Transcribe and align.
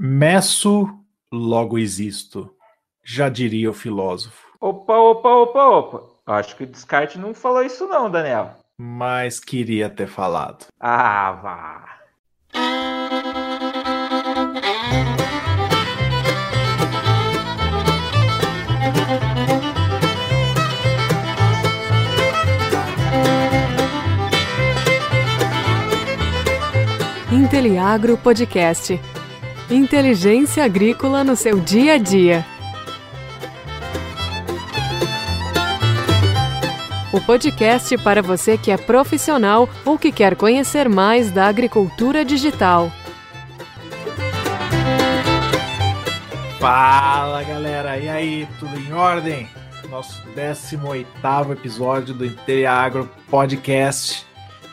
Meço, 0.00 0.88
logo 1.32 1.76
existo, 1.76 2.54
já 3.04 3.28
diria 3.28 3.68
o 3.68 3.74
filósofo. 3.74 4.46
Opa, 4.60 4.96
opa, 4.96 5.28
opa, 5.28 5.68
opa. 5.70 6.02
Acho 6.24 6.56
que 6.56 6.62
o 6.62 6.66
Descartes 6.68 7.20
não 7.20 7.34
falou 7.34 7.64
isso 7.64 7.84
não, 7.88 8.08
Daniel. 8.08 8.54
Mas 8.78 9.40
queria 9.40 9.90
ter 9.90 10.06
falado. 10.06 10.66
Ah, 10.78 11.32
vá. 11.32 11.98
Inteliagro 27.32 28.16
Podcast. 28.16 29.17
Inteligência 29.70 30.64
agrícola 30.64 31.22
no 31.22 31.36
seu 31.36 31.60
dia 31.60 31.94
a 31.94 31.98
dia. 31.98 32.42
O 37.12 37.20
podcast 37.20 37.98
para 37.98 38.22
você 38.22 38.56
que 38.56 38.70
é 38.70 38.78
profissional 38.78 39.68
ou 39.84 39.98
que 39.98 40.10
quer 40.10 40.36
conhecer 40.36 40.88
mais 40.88 41.30
da 41.30 41.48
agricultura 41.48 42.24
digital. 42.24 42.90
Fala 46.58 47.42
galera, 47.42 47.98
e 47.98 48.08
aí, 48.08 48.48
tudo 48.58 48.74
em 48.78 48.90
ordem? 48.94 49.46
Nosso 49.90 50.22
18 50.34 51.52
episódio 51.52 52.14
do 52.14 52.24
Inteliagro 52.24 53.08
Podcast. 53.30 54.27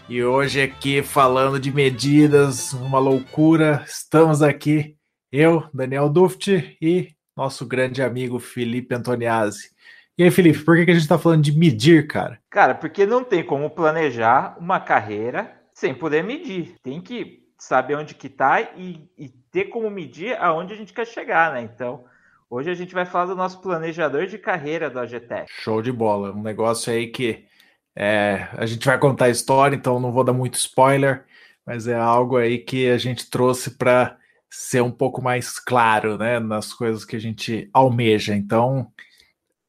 E 0.07 0.23
hoje 0.23 0.61
aqui 0.61 1.01
falando 1.01 1.59
de 1.59 1.73
medidas, 1.73 2.73
uma 2.73 2.99
loucura. 2.99 3.83
Estamos 3.87 4.43
aqui, 4.43 4.95
eu, 5.31 5.63
Daniel 5.73 6.07
Duft 6.09 6.77
e 6.79 7.09
nosso 7.35 7.65
grande 7.65 8.03
amigo 8.03 8.37
Felipe 8.37 8.93
Antoniazzi. 8.93 9.71
E 10.15 10.23
aí, 10.23 10.29
Felipe, 10.29 10.59
por 10.59 10.77
que, 10.77 10.85
que 10.85 10.91
a 10.91 10.93
gente 10.93 11.01
está 11.01 11.17
falando 11.17 11.41
de 11.41 11.57
medir, 11.57 12.05
cara? 12.05 12.39
Cara, 12.51 12.75
porque 12.75 13.03
não 13.03 13.23
tem 13.23 13.43
como 13.43 13.67
planejar 13.71 14.55
uma 14.59 14.79
carreira 14.79 15.59
sem 15.73 15.93
poder 15.93 16.23
medir. 16.23 16.75
Tem 16.83 17.01
que 17.01 17.43
saber 17.57 17.95
onde 17.95 18.13
que 18.13 18.29
tá 18.29 18.61
e, 18.61 19.09
e 19.17 19.29
ter 19.51 19.65
como 19.65 19.89
medir 19.89 20.37
aonde 20.37 20.71
a 20.71 20.77
gente 20.77 20.93
quer 20.93 21.07
chegar, 21.07 21.51
né? 21.51 21.63
Então, 21.63 22.05
hoje 22.47 22.69
a 22.69 22.75
gente 22.75 22.93
vai 22.93 23.07
falar 23.07 23.25
do 23.25 23.35
nosso 23.35 23.59
planejador 23.59 24.27
de 24.27 24.37
carreira 24.37 24.87
do 24.87 24.99
AGTEC. 24.99 25.47
Show 25.49 25.81
de 25.81 25.91
bola, 25.91 26.31
um 26.31 26.43
negócio 26.43 26.93
aí 26.93 27.07
que 27.07 27.45
é, 27.95 28.47
a 28.53 28.65
gente 28.65 28.85
vai 28.85 28.97
contar 28.97 29.25
a 29.25 29.29
história, 29.29 29.75
então 29.75 29.99
não 29.99 30.11
vou 30.11 30.23
dar 30.23 30.33
muito 30.33 30.55
spoiler, 30.55 31.23
mas 31.65 31.87
é 31.87 31.95
algo 31.95 32.37
aí 32.37 32.57
que 32.57 32.89
a 32.89 32.97
gente 32.97 33.29
trouxe 33.29 33.71
para 33.71 34.17
ser 34.49 34.81
um 34.81 34.91
pouco 34.91 35.21
mais 35.21 35.59
claro, 35.59 36.17
né, 36.17 36.39
nas 36.39 36.73
coisas 36.73 37.05
que 37.05 37.15
a 37.15 37.19
gente 37.19 37.69
almeja. 37.73 38.35
Então, 38.35 38.91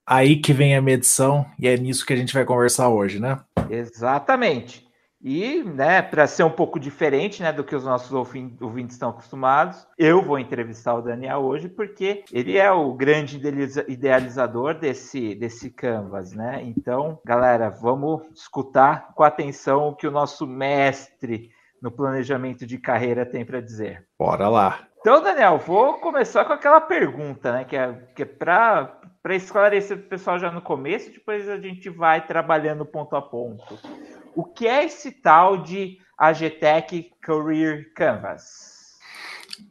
aí 0.07 0.37
que 0.37 0.53
vem 0.53 0.77
a 0.77 0.83
medição 0.83 1.47
e 1.59 1.67
é 1.67 1.77
nisso 1.77 2.05
que 2.07 2.13
a 2.13 2.17
gente 2.17 2.35
vai 2.35 2.45
conversar 2.45 2.89
hoje, 2.89 3.19
né? 3.19 3.41
Exatamente. 3.71 4.86
E, 5.23 5.63
né, 5.65 6.03
para 6.03 6.27
ser 6.27 6.43
um 6.45 6.51
pouco 6.51 6.79
diferente, 6.79 7.43
né, 7.43 7.53
do 7.53 7.65
que 7.65 7.75
os 7.75 7.85
nossos 7.85 8.13
ouvintes 8.13 8.95
estão 8.95 9.11
acostumados, 9.11 9.87
eu 9.99 10.23
vou 10.23 10.39
entrevistar 10.39 10.95
o 10.95 11.03
Daniel 11.03 11.39
hoje 11.39 11.69
porque 11.69 12.23
ele 12.31 12.57
é 12.57 12.71
o 12.71 12.93
grande 12.93 13.41
idealizador 13.89 14.75
desse 14.75 15.35
desse 15.35 15.71
canvas, 15.71 16.33
né? 16.33 16.63
Então, 16.63 17.19
galera, 17.25 17.71
vamos 17.71 18.23
escutar 18.35 19.13
com 19.15 19.23
atenção 19.23 19.89
o 19.89 19.97
que 19.97 20.07
o 20.07 20.11
nosso 20.11 20.47
mestre 20.47 21.51
no 21.81 21.91
planejamento 21.91 22.67
de 22.67 22.79
carreira 22.79 23.25
tem 23.25 23.45
para 23.45 23.61
dizer. 23.61 24.07
Bora 24.19 24.49
lá. 24.49 24.87
Então, 25.01 25.23
Daniel, 25.23 25.59
vou 25.59 25.95
começar 25.95 26.45
com 26.45 26.53
aquela 26.53 26.81
pergunta, 26.81 27.53
né, 27.53 27.65
que 27.65 27.77
é, 27.77 27.93
que 28.15 28.23
é 28.23 28.27
para 28.27 29.01
para 29.23 29.35
esclarecer 29.35 29.97
o 29.97 30.03
pessoal 30.03 30.39
já 30.39 30.53
no 30.53 30.63
começo, 30.63 31.11
depois 31.11 31.49
a 31.49 31.59
gente 31.59 31.91
vai 31.91 32.25
trabalhando 32.25 32.87
ponto 32.87 33.17
a 33.17 33.21
ponto. 33.21 33.77
O 34.37 34.45
que 34.45 34.67
é 34.67 34.85
esse 34.85 35.11
tal 35.11 35.63
de 35.63 35.97
AGTech 36.19 37.11
Career 37.23 37.91
Canvas? 37.95 38.99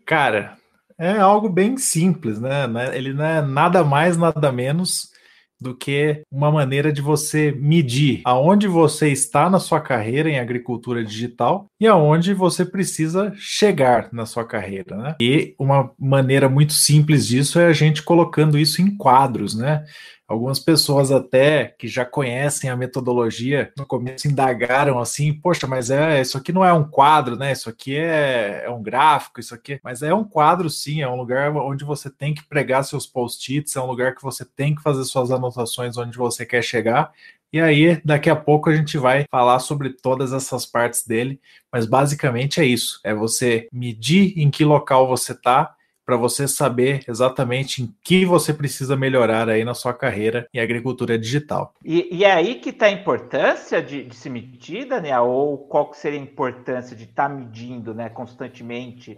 Cara, 0.04 0.58
é 0.98 1.12
algo 1.20 1.48
bem 1.48 1.78
simples, 1.78 2.42
né? 2.42 2.66
Ele 2.96 3.14
não 3.14 3.24
é 3.24 3.44
nada 3.44 3.84
mais, 3.84 4.18
nada 4.18 4.52
menos 4.52 5.14
do 5.62 5.76
que 5.76 6.24
uma 6.32 6.52
maneira 6.52 6.92
de 6.92 7.00
você 7.00 7.52
medir 7.52 8.22
aonde 8.26 8.68
você 8.68 9.10
está 9.10 9.52
na 9.52 9.60
sua 9.60 9.80
carreira 9.80 10.30
em 10.30 10.40
agricultura 10.40 11.06
digital 11.06 11.68
e 11.80 11.86
aonde 11.88 12.34
você 12.34 12.66
precisa 12.66 13.32
chegar 13.38 14.10
na 14.12 14.26
sua 14.26 14.46
carreira, 14.46 14.98
né? 14.98 15.16
E 15.22 15.54
uma 15.60 15.92
maneira 16.00 16.50
muito 16.50 16.74
simples 16.74 17.28
disso 17.28 17.60
é 17.60 17.68
a 17.68 17.74
gente 17.74 18.02
colocando 18.02 18.58
isso 18.58 18.82
em 18.82 18.98
quadros, 18.98 19.56
né? 19.56 19.86
Algumas 20.28 20.60
pessoas 20.60 21.12
até 21.12 21.76
que 21.78 21.88
já 21.88 22.04
conhecem 22.04 22.68
a 22.68 22.76
metodologia 22.76 23.72
no 23.78 23.86
começo 23.86 24.28
indagaram 24.28 25.00
assim, 25.00 25.32
poxa, 25.32 25.68
mas 25.68 25.92
é 25.92 26.20
isso 26.20 26.36
aqui 26.36 26.52
não 26.52 26.66
é 26.66 26.74
um 26.74 26.84
quadro, 26.84 27.36
né? 27.36 27.52
Isso 27.52 27.70
aqui 27.70 27.96
é, 27.96 28.64
é 28.66 28.70
um 28.70 28.82
gráfico, 28.82 29.40
isso 29.40 29.54
aqui, 29.54 29.80
mas 29.84 30.02
é 30.02 30.14
um 30.14 30.24
quadro 30.24 30.68
sim, 30.68 31.02
é 31.02 31.08
um 31.08 31.16
lugar 31.16 31.56
onde 31.56 31.86
você 31.86 32.10
tem 32.10 32.34
que 32.34 32.44
pregar 32.44 32.84
seus 32.84 33.06
post-its, 33.06 33.76
é 33.76 33.82
um 33.82 33.86
lugar 33.86 34.16
que 34.16 34.24
você 34.24 34.44
tem 34.44 34.74
que 34.74 34.82
fazer 34.82 35.04
suas 35.04 35.30
anotações 35.30 35.96
onde 35.96 36.18
você 36.18 36.44
quer 36.44 36.64
chegar. 36.64 37.12
E 37.54 37.62
aí, 37.62 38.02
daqui 38.04 38.30
a 38.30 38.36
pouco 38.36 38.70
a 38.70 38.76
gente 38.76 38.98
vai 38.98 39.26
falar 39.30 39.60
sobre 39.60 39.92
todas 39.92 40.34
essas 40.34 40.66
partes 40.66 41.06
dele, 41.06 41.40
mas 41.72 41.86
basicamente 41.86 42.60
é 42.60 42.66
isso: 42.66 43.00
é 43.04 43.14
você 43.14 43.68
medir 43.72 44.34
em 44.38 44.50
que 44.50 44.66
local 44.66 45.08
você 45.08 45.34
está 45.34 45.76
para 46.06 46.16
você 46.16 46.48
saber 46.48 47.04
exatamente 47.08 47.82
em 47.82 47.94
que 48.04 48.26
você 48.26 48.54
precisa 48.54 48.96
melhorar 48.96 49.50
aí 49.50 49.64
na 49.64 49.74
sua 49.74 49.94
carreira 49.94 50.48
em 50.54 50.60
agricultura 50.60 51.18
digital. 51.18 51.74
E, 51.84 52.16
e 52.16 52.24
é 52.24 52.32
aí 52.32 52.56
que 52.56 52.70
está 52.70 52.86
a 52.86 52.92
importância 52.92 53.82
de, 53.82 54.04
de, 54.04 54.16
se 54.16 54.30
medir, 54.30 54.86
Daniel, 54.86 55.26
ou 55.26 55.58
qual 55.58 55.90
que 55.90 55.98
seria 55.98 56.20
a 56.20 56.24
importância 56.24 56.96
de 56.96 57.06
estar 57.06 57.28
tá 57.28 57.36
medindo 57.36 57.94
né, 57.94 58.08
constantemente? 58.10 59.18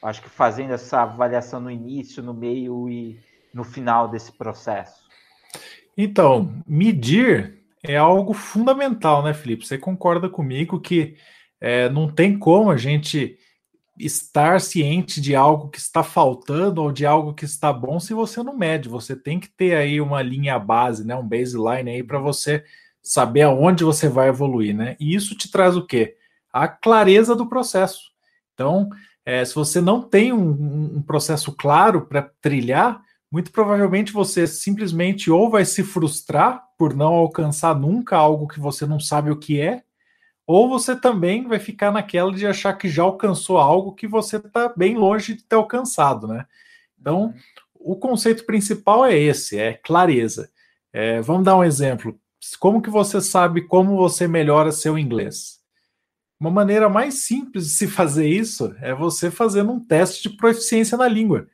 Acho 0.00 0.22
que 0.22 0.28
fazendo 0.28 0.72
essa 0.72 1.02
avaliação 1.02 1.60
no 1.60 1.70
início, 1.70 2.22
no 2.22 2.32
meio 2.32 2.88
e 2.88 3.18
no 3.52 3.64
final 3.64 4.08
desse 4.08 4.30
processo. 4.30 5.08
Então, 5.96 6.54
medir 6.64 7.58
é 7.82 7.96
algo 7.96 8.32
fundamental, 8.32 9.24
né, 9.24 9.34
Felipe? 9.34 9.66
Você 9.66 9.76
concorda 9.76 10.28
comigo 10.28 10.80
que 10.80 11.16
é, 11.60 11.88
não 11.88 12.08
tem 12.08 12.38
como 12.38 12.70
a 12.70 12.76
gente 12.76 13.36
estar 13.98 14.60
ciente 14.60 15.20
de 15.20 15.34
algo 15.34 15.68
que 15.68 15.78
está 15.78 16.02
faltando 16.02 16.82
ou 16.82 16.92
de 16.92 17.04
algo 17.06 17.34
que 17.34 17.44
está 17.44 17.72
bom 17.72 17.98
se 17.98 18.14
você 18.14 18.42
não 18.42 18.56
mede. 18.56 18.88
Você 18.88 19.14
tem 19.16 19.38
que 19.38 19.48
ter 19.48 19.76
aí 19.76 20.00
uma 20.00 20.22
linha 20.22 20.58
base, 20.58 21.06
né, 21.06 21.14
um 21.14 21.26
baseline 21.26 21.90
aí 21.90 22.02
para 22.02 22.18
você 22.18 22.64
saber 23.02 23.42
aonde 23.42 23.84
você 23.84 24.08
vai 24.08 24.28
evoluir, 24.28 24.74
né? 24.74 24.96
E 25.00 25.14
isso 25.14 25.34
te 25.36 25.50
traz 25.50 25.76
o 25.76 25.86
quê? 25.86 26.16
A 26.52 26.68
clareza 26.68 27.34
do 27.34 27.48
processo. 27.48 28.00
Então, 28.54 28.90
é, 29.24 29.44
se 29.44 29.54
você 29.54 29.80
não 29.80 30.02
tem 30.02 30.32
um, 30.32 30.96
um 30.96 31.02
processo 31.02 31.52
claro 31.52 32.06
para 32.06 32.30
trilhar, 32.40 33.02
muito 33.30 33.52
provavelmente 33.52 34.12
você 34.12 34.46
simplesmente 34.46 35.30
ou 35.30 35.50
vai 35.50 35.64
se 35.64 35.82
frustrar 35.82 36.62
por 36.78 36.94
não 36.94 37.12
alcançar 37.14 37.78
nunca 37.78 38.16
algo 38.16 38.48
que 38.48 38.58
você 38.58 38.86
não 38.86 38.98
sabe 38.98 39.30
o 39.30 39.38
que 39.38 39.60
é, 39.60 39.82
ou 40.48 40.66
você 40.66 40.96
também 40.96 41.46
vai 41.46 41.58
ficar 41.58 41.92
naquela 41.92 42.32
de 42.32 42.46
achar 42.46 42.72
que 42.72 42.88
já 42.88 43.02
alcançou 43.02 43.58
algo 43.58 43.94
que 43.94 44.08
você 44.08 44.38
está 44.38 44.72
bem 44.74 44.96
longe 44.96 45.34
de 45.34 45.44
ter 45.44 45.56
alcançado, 45.56 46.26
né? 46.26 46.46
Então, 46.98 47.34
o 47.74 47.94
conceito 47.94 48.46
principal 48.46 49.04
é 49.04 49.14
esse, 49.14 49.58
é 49.58 49.74
clareza. 49.74 50.50
É, 50.90 51.20
vamos 51.20 51.44
dar 51.44 51.54
um 51.54 51.62
exemplo. 51.62 52.18
Como 52.58 52.80
que 52.80 52.88
você 52.88 53.20
sabe 53.20 53.60
como 53.66 53.94
você 53.94 54.26
melhora 54.26 54.72
seu 54.72 54.98
inglês? 54.98 55.58
Uma 56.40 56.50
maneira 56.50 56.88
mais 56.88 57.26
simples 57.26 57.66
de 57.66 57.72
se 57.72 57.86
fazer 57.86 58.26
isso 58.26 58.74
é 58.80 58.94
você 58.94 59.30
fazendo 59.30 59.70
um 59.70 59.84
teste 59.84 60.30
de 60.30 60.36
proficiência 60.38 60.96
na 60.96 61.08
língua. 61.08 61.46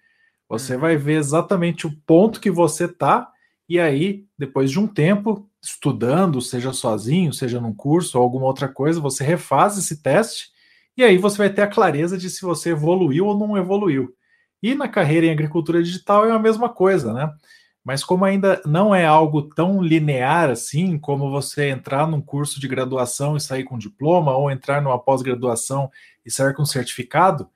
Você 0.49 0.77
uhum. 0.77 0.81
vai 0.81 0.97
ver 0.97 1.19
exatamente 1.19 1.85
o 1.85 1.97
ponto 2.07 2.41
que 2.41 2.51
você 2.51 2.85
está 2.85 3.29
e 3.69 3.81
aí, 3.81 4.25
depois 4.39 4.71
de 4.71 4.79
um 4.79 4.87
tempo, 4.87 5.51
estudando, 5.65 6.41
seja 6.41 6.73
sozinho, 6.73 7.33
seja 7.33 7.61
num 7.61 7.75
curso 7.75 8.19
ou 8.19 8.25
alguma 8.25 8.47
outra 8.47 8.69
coisa, 8.69 9.01
você 9.01 9.25
refaz 9.25 9.79
esse 9.79 10.03
teste 10.03 10.49
e 10.97 11.03
aí 11.03 11.19
você 11.19 11.39
vai 11.39 11.51
ter 11.51 11.63
a 11.63 11.67
clareza 11.67 12.17
de 12.17 12.31
se 12.31 12.43
você 12.43 12.71
evoluiu 12.71 13.27
ou 13.27 13.39
não 13.39 13.57
evoluiu. 13.57 14.15
E 14.63 14.75
na 14.75 14.89
carreira 14.89 15.27
em 15.27 15.31
agricultura 15.31 15.83
digital 15.83 16.27
é 16.27 16.33
a 16.33 16.39
mesma 16.39 16.69
coisa, 16.69 17.13
né? 17.13 17.33
Mas 17.83 18.03
como 18.03 18.25
ainda 18.25 18.63
não 18.65 18.95
é 18.95 19.05
algo 19.05 19.43
tão 19.43 19.83
linear 19.83 20.49
assim, 20.49 20.99
como 20.99 21.31
você 21.31 21.69
entrar 21.69 22.07
num 22.07 22.21
curso 22.21 22.59
de 22.59 22.69
graduação 22.69 23.37
e 23.37 23.41
sair 23.41 23.65
com 23.65 23.77
diploma, 23.77 24.35
ou 24.35 24.51
entrar 24.51 24.81
numa 24.81 24.99
pós-graduação 24.99 25.91
e 26.25 26.31
sair 26.31 26.55
com 26.55 26.65
certificado, 26.65 27.49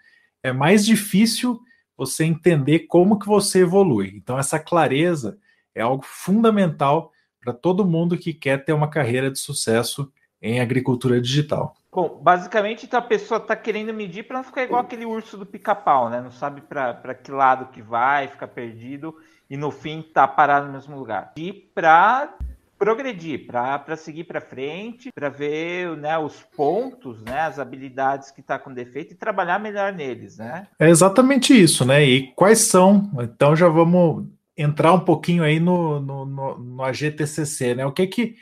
é 0.43 0.53
mais 0.53 0.85
difícil 0.85 1.61
você 1.97 2.25
entender 2.25 2.81
como 2.81 3.19
que 3.19 3.27
você 3.27 3.61
evolui. 3.61 4.13
Então 4.15 4.39
essa 4.39 4.59
clareza 4.59 5.39
é 5.75 5.81
algo 5.81 6.05
fundamental 6.05 7.11
para 7.41 7.53
todo 7.53 7.85
mundo 7.85 8.17
que 8.17 8.33
quer 8.33 8.65
ter 8.65 8.73
uma 8.73 8.89
carreira 8.89 9.31
de 9.31 9.39
sucesso 9.39 10.11
em 10.41 10.61
agricultura 10.61 11.21
digital. 11.21 11.75
Bom, 11.91 12.21
basicamente 12.23 12.87
então, 12.87 12.99
a 12.99 13.03
pessoa 13.03 13.39
está 13.39 13.57
querendo 13.57 13.93
medir 13.93 14.25
para 14.25 14.37
não 14.37 14.45
ficar 14.45 14.63
igual 14.63 14.83
aquele 14.83 15.05
urso 15.05 15.37
do 15.37 15.47
pica-pau, 15.47 16.09
né? 16.09 16.21
Não 16.21 16.31
sabe 16.31 16.61
para 16.61 17.15
que 17.15 17.31
lado 17.31 17.73
que 17.73 17.83
vai, 17.83 18.29
fica 18.29 18.47
perdido 18.47 19.17
e 19.51 19.57
no 19.57 19.71
fim 19.71 20.03
tá 20.03 20.29
parado 20.29 20.67
no 20.67 20.73
mesmo 20.75 20.97
lugar. 20.97 21.33
E 21.37 21.53
para 21.53 22.35
progredir, 22.79 23.47
para 23.47 23.97
seguir 23.97 24.25
para 24.25 24.41
frente, 24.41 25.11
para 25.13 25.29
ver 25.29 25.97
né, 25.97 26.17
os 26.17 26.41
pontos, 26.57 27.21
né, 27.23 27.41
as 27.41 27.59
habilidades 27.59 28.31
que 28.31 28.41
está 28.41 28.59
com 28.59 28.73
defeito 28.73 29.13
e 29.13 29.17
trabalhar 29.17 29.59
melhor 29.59 29.93
neles, 29.93 30.39
né? 30.39 30.69
É 30.79 30.89
exatamente 30.89 31.61
isso, 31.61 31.85
né? 31.85 32.05
E 32.05 32.29
quais 32.35 32.61
são? 32.61 33.11
Então 33.21 33.57
já 33.57 33.69
vamos 33.69 34.29
entrar 34.59 34.93
um 34.93 35.01
pouquinho 35.01 35.45
aí 35.45 35.61
no, 35.61 36.01
no, 36.01 36.27
no, 36.27 36.59
no 36.59 36.83
AGTCC, 36.83 37.77
né? 37.77 37.87
O 37.87 37.93
que 37.93 38.07
que, 38.09 38.35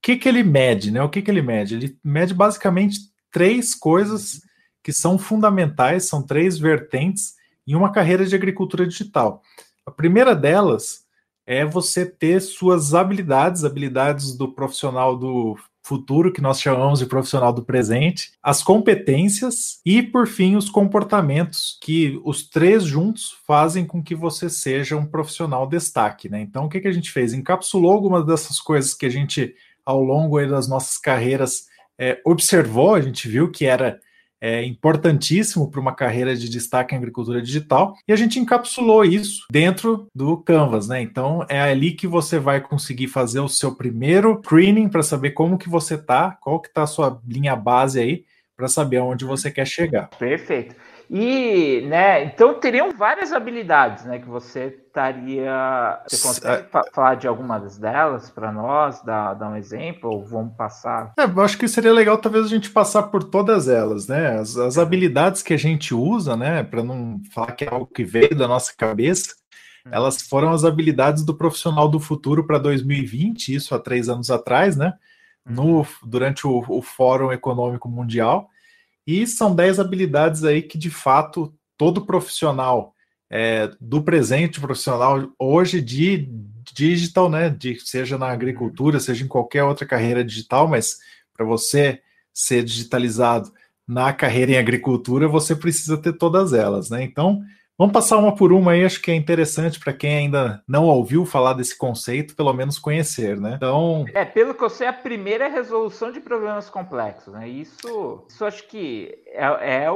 que 0.00 0.16
que 0.16 0.28
ele 0.28 0.44
mede, 0.44 0.92
né? 0.92 1.02
O 1.02 1.08
que 1.08 1.20
que 1.20 1.30
ele 1.30 1.42
mede? 1.42 1.74
Ele 1.74 1.98
mede 2.04 2.32
basicamente 2.32 3.00
três 3.32 3.74
coisas 3.74 4.40
que 4.82 4.92
são 4.92 5.18
fundamentais, 5.18 6.04
são 6.04 6.22
três 6.22 6.56
vertentes 6.56 7.34
em 7.66 7.74
uma 7.74 7.90
carreira 7.90 8.24
de 8.24 8.34
agricultura 8.34 8.86
digital. 8.86 9.42
A 9.84 9.90
primeira 9.90 10.34
delas 10.34 11.06
é 11.44 11.64
você 11.64 12.06
ter 12.06 12.40
suas 12.40 12.94
habilidades, 12.94 13.64
habilidades 13.64 14.36
do 14.36 14.52
profissional 14.52 15.16
do 15.16 15.56
futuro, 15.88 16.30
que 16.30 16.42
nós 16.42 16.60
chamamos 16.60 16.98
de 16.98 17.06
profissional 17.06 17.50
do 17.50 17.64
presente, 17.64 18.32
as 18.42 18.62
competências 18.62 19.80
e, 19.86 20.02
por 20.02 20.28
fim, 20.28 20.54
os 20.54 20.68
comportamentos, 20.68 21.78
que 21.82 22.20
os 22.24 22.46
três 22.46 22.84
juntos 22.84 23.34
fazem 23.46 23.86
com 23.86 24.02
que 24.02 24.14
você 24.14 24.50
seja 24.50 24.96
um 24.96 25.06
profissional 25.06 25.66
destaque. 25.66 26.28
Né? 26.28 26.42
Então, 26.42 26.66
o 26.66 26.68
que, 26.68 26.80
que 26.80 26.88
a 26.88 26.92
gente 26.92 27.10
fez? 27.10 27.32
Encapsulou 27.32 27.90
algumas 27.90 28.26
dessas 28.26 28.60
coisas 28.60 28.92
que 28.92 29.06
a 29.06 29.10
gente, 29.10 29.54
ao 29.82 30.02
longo 30.02 30.38
das 30.46 30.68
nossas 30.68 30.98
carreiras, 30.98 31.66
é, 31.98 32.20
observou, 32.24 32.94
a 32.94 33.00
gente 33.00 33.26
viu 33.26 33.50
que 33.50 33.64
era 33.64 33.98
é 34.40 34.64
importantíssimo 34.64 35.70
para 35.70 35.80
uma 35.80 35.94
carreira 35.94 36.36
de 36.36 36.48
destaque 36.48 36.94
em 36.94 36.98
agricultura 36.98 37.42
digital, 37.42 37.96
e 38.06 38.12
a 38.12 38.16
gente 38.16 38.38
encapsulou 38.38 39.04
isso 39.04 39.46
dentro 39.50 40.06
do 40.14 40.36
Canvas, 40.36 40.88
né? 40.88 41.02
Então 41.02 41.44
é 41.48 41.60
ali 41.60 41.92
que 41.92 42.06
você 42.06 42.38
vai 42.38 42.60
conseguir 42.60 43.08
fazer 43.08 43.40
o 43.40 43.48
seu 43.48 43.74
primeiro 43.74 44.40
screening 44.44 44.88
para 44.88 45.02
saber 45.02 45.32
como 45.32 45.58
que 45.58 45.68
você 45.68 45.98
tá, 45.98 46.36
qual 46.40 46.60
que 46.60 46.72
tá 46.72 46.82
a 46.82 46.86
sua 46.86 47.20
linha 47.26 47.56
base 47.56 48.00
aí, 48.00 48.24
para 48.56 48.68
saber 48.68 48.96
aonde 48.96 49.24
você 49.24 49.50
quer 49.50 49.66
chegar. 49.66 50.08
Perfeito. 50.18 50.74
E, 51.10 51.80
né, 51.86 52.24
então 52.24 52.60
teriam 52.60 52.92
várias 52.92 53.32
habilidades, 53.32 54.04
né, 54.04 54.18
que 54.18 54.28
você 54.28 54.78
estaria. 54.86 56.02
Você 56.06 56.28
consegue 56.28 56.68
fa 56.70 56.82
falar 56.92 57.14
de 57.14 57.26
algumas 57.26 57.78
delas 57.78 58.28
para 58.30 58.52
nós, 58.52 59.02
dar, 59.02 59.32
dar 59.32 59.48
um 59.48 59.56
exemplo, 59.56 60.10
ou 60.10 60.22
vamos 60.22 60.54
passar? 60.54 61.14
É, 61.18 61.24
eu 61.24 61.40
acho 61.40 61.56
que 61.56 61.66
seria 61.66 61.92
legal 61.94 62.18
talvez 62.18 62.44
a 62.44 62.48
gente 62.48 62.70
passar 62.70 63.04
por 63.04 63.24
todas 63.24 63.68
elas, 63.68 64.06
né? 64.06 64.38
As, 64.38 64.56
as 64.58 64.76
habilidades 64.76 65.42
que 65.42 65.54
a 65.54 65.58
gente 65.58 65.94
usa, 65.94 66.36
né, 66.36 66.62
para 66.62 66.84
não 66.84 67.20
falar 67.32 67.52
que 67.52 67.64
é 67.64 67.70
algo 67.70 67.86
que 67.86 68.04
veio 68.04 68.34
da 68.34 68.46
nossa 68.46 68.74
cabeça, 68.76 69.34
hum. 69.86 69.90
elas 69.90 70.20
foram 70.20 70.52
as 70.52 70.62
habilidades 70.62 71.24
do 71.24 71.34
profissional 71.34 71.88
do 71.88 71.98
futuro 71.98 72.46
para 72.46 72.58
2020, 72.58 73.54
isso 73.54 73.74
há 73.74 73.78
três 73.78 74.10
anos 74.10 74.30
atrás, 74.30 74.76
né? 74.76 74.92
No, 75.48 75.78
uhum. 75.78 75.86
durante 76.04 76.46
o, 76.46 76.62
o 76.68 76.82
Fórum 76.82 77.32
Econômico 77.32 77.88
Mundial. 77.88 78.50
E 79.10 79.26
são 79.26 79.54
10 79.54 79.80
habilidades 79.80 80.44
aí 80.44 80.60
que, 80.60 80.76
de 80.76 80.90
fato, 80.90 81.50
todo 81.78 82.04
profissional 82.04 82.94
é, 83.30 83.70
do 83.80 84.02
presente 84.02 84.60
profissional 84.60 85.32
hoje 85.38 85.80
de 85.80 86.28
digital, 86.74 87.30
né? 87.30 87.48
De, 87.48 87.80
seja 87.80 88.18
na 88.18 88.28
agricultura, 88.28 89.00
seja 89.00 89.24
em 89.24 89.26
qualquer 89.26 89.64
outra 89.64 89.86
carreira 89.86 90.22
digital, 90.22 90.68
mas 90.68 90.98
para 91.32 91.46
você 91.46 92.02
ser 92.34 92.62
digitalizado 92.62 93.50
na 93.86 94.12
carreira 94.12 94.52
em 94.52 94.58
agricultura, 94.58 95.26
você 95.26 95.56
precisa 95.56 95.96
ter 95.96 96.12
todas 96.12 96.52
elas, 96.52 96.90
né? 96.90 97.02
Então, 97.02 97.40
vamos 97.78 97.92
passar 97.92 98.18
uma 98.18 98.34
por 98.34 98.52
uma 98.52 98.72
aí, 98.72 98.84
acho 98.84 99.00
que 99.00 99.12
é 99.12 99.14
interessante 99.14 99.78
para 99.78 99.92
quem 99.92 100.16
ainda 100.18 100.62
não 100.66 100.84
ouviu 100.84 101.24
falar 101.24 101.52
desse 101.52 101.78
conceito, 101.78 102.34
pelo 102.34 102.52
menos 102.52 102.78
conhecer, 102.78 103.40
né? 103.40 103.54
Então. 103.54 104.04
É, 104.12 104.24
pelo 104.24 104.52
que 104.52 104.64
eu 104.64 104.68
sei, 104.68 104.88
a 104.88 104.92
primeira 104.92 105.44
é 105.44 105.46
a 105.46 105.52
resolução 105.52 106.10
de 106.10 106.20
problemas 106.20 106.68
complexos, 106.68 107.32
né? 107.32 107.48
Isso, 107.48 108.26
isso 108.28 108.44
acho 108.44 108.66
que 108.66 109.16
é, 109.28 109.84
é 109.84 109.88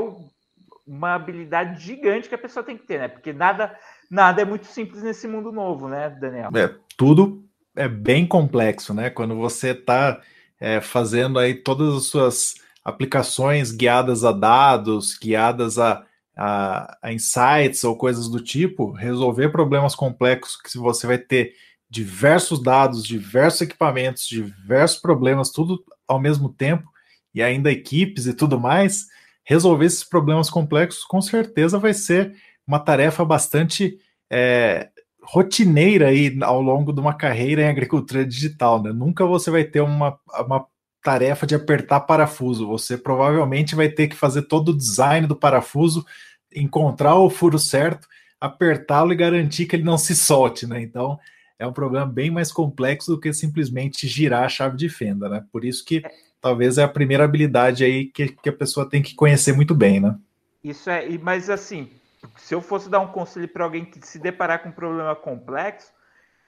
uma 0.87 1.15
habilidade 1.15 1.85
gigante 1.85 2.29
que 2.29 2.35
a 2.35 2.39
pessoa 2.39 2.65
tem 2.65 2.77
que 2.77 2.87
ter, 2.87 3.01
né? 3.01 3.09
Porque 3.09 3.33
nada, 3.33 3.77
nada 4.09 4.41
é 4.41 4.45
muito 4.45 4.67
simples 4.67 5.03
nesse 5.03 5.27
mundo 5.27 5.51
novo, 5.51 5.89
né, 5.89 6.09
Daniel? 6.09 6.51
É, 6.55 6.73
tudo 6.97 7.45
é 7.75 7.89
bem 7.89 8.27
complexo, 8.27 8.95
né? 8.95 9.11
Quando 9.11 9.35
você 9.37 9.71
está 9.71 10.21
é, 10.61 10.81
fazendo 10.81 11.39
aí 11.39 11.55
todas 11.55 11.97
as 11.97 12.05
suas 12.05 12.55
aplicações 12.85 13.73
guiadas 13.73 14.25
a 14.25 14.33
dados, 14.33 15.19
guiadas 15.19 15.79
a, 15.79 16.05
a, 16.37 16.99
a 17.03 17.13
insights 17.13 17.85
ou 17.85 17.97
coisas 17.97 18.29
do 18.29 18.43
tipo, 18.43 18.93
resolver 18.93 19.51
problemas 19.51 19.95
complexos 19.95 20.57
que 20.57 20.79
você 20.79 21.07
vai 21.07 21.19
ter 21.19 21.55
diversos 21.89 22.63
dados, 22.63 23.05
diversos 23.05 23.61
equipamentos, 23.61 24.27
diversos 24.27 24.99
problemas, 24.99 25.51
tudo 25.51 25.85
ao 26.09 26.19
mesmo 26.19 26.49
tempo, 26.49 26.89
e 27.35 27.43
ainda 27.43 27.71
equipes 27.71 28.27
e 28.27 28.35
tudo 28.35 28.59
mais, 28.59 29.07
resolver 29.45 29.87
esses 29.87 30.05
problemas 30.05 30.49
complexos 30.49 31.05
com 31.05 31.21
certeza 31.21 31.79
vai 31.79 31.93
ser 31.93 32.35
uma 32.67 32.79
tarefa 32.79 33.25
bastante 33.25 33.99
é, 34.31 34.89
rotineira 35.23 36.09
aí 36.09 36.37
ao 36.43 36.61
longo 36.61 36.93
de 36.93 37.01
uma 37.01 37.15
carreira 37.15 37.63
em 37.63 37.69
agricultura 37.69 38.25
digital. 38.25 38.83
Né? 38.83 38.93
Nunca 38.93 39.27
você 39.27 39.51
vai 39.51 39.65
ter 39.65 39.81
uma, 39.81 40.19
uma 40.47 40.67
tarefa 41.03 41.47
de 41.47 41.55
apertar 41.55 42.01
parafuso. 42.01 42.67
Você 42.69 42.97
provavelmente 42.97 43.75
vai 43.75 43.89
ter 43.89 44.09
que 44.09 44.17
fazer 44.17 44.43
todo 44.43 44.71
o 44.71 44.77
design 44.77 45.27
do 45.27 45.37
parafuso, 45.37 46.07
encontrar 46.55 47.17
o 47.17 47.29
furo 47.29 47.59
certo, 47.59 48.09
apertá-lo 48.41 49.13
e 49.13 49.17
garantir 49.17 49.67
que 49.67 49.77
ele 49.77 49.83
não 49.83 49.99
se 49.99 50.15
solte. 50.15 50.67
Né? 50.67 50.81
Então 50.81 51.19
é 51.59 51.67
um 51.67 51.73
problema 51.73 52.07
bem 52.07 52.31
mais 52.31 52.53
complexo 52.53 53.13
do 53.13 53.21
que 53.21 53.33
simplesmente 53.33 54.07
girar 54.07 54.45
a 54.45 54.49
chave 54.49 54.77
de 54.77 54.89
fenda. 54.89 55.29
Né? 55.29 55.45
Por 55.51 55.65
isso 55.65 55.85
que 55.85 56.03
talvez 56.41 56.79
é 56.79 56.83
a 56.83 56.89
primeira 56.89 57.25
habilidade 57.25 57.85
aí 57.85 58.07
que, 58.07 58.29
que 58.29 58.49
a 58.49 58.53
pessoa 58.53 58.89
tem 58.89 59.03
que 59.03 59.15
conhecer 59.15 59.53
muito 59.53 59.75
bem, 59.75 60.01
né? 60.01 60.17
Isso 60.63 60.89
é, 60.91 61.07
mas 61.19 61.51
assim, 61.51 61.91
se 62.37 62.55
eu 62.55 62.61
fosse 62.61 62.89
dar 62.89 63.01
um 63.01 63.09
conselho 63.09 63.49
para 63.49 63.65
alguém 63.65 63.85
que 63.85 64.05
se 64.07 64.19
deparar 64.19 64.63
com 64.63 64.69
um 64.69 64.73
problema 64.73 65.15
complexo, 65.15 65.93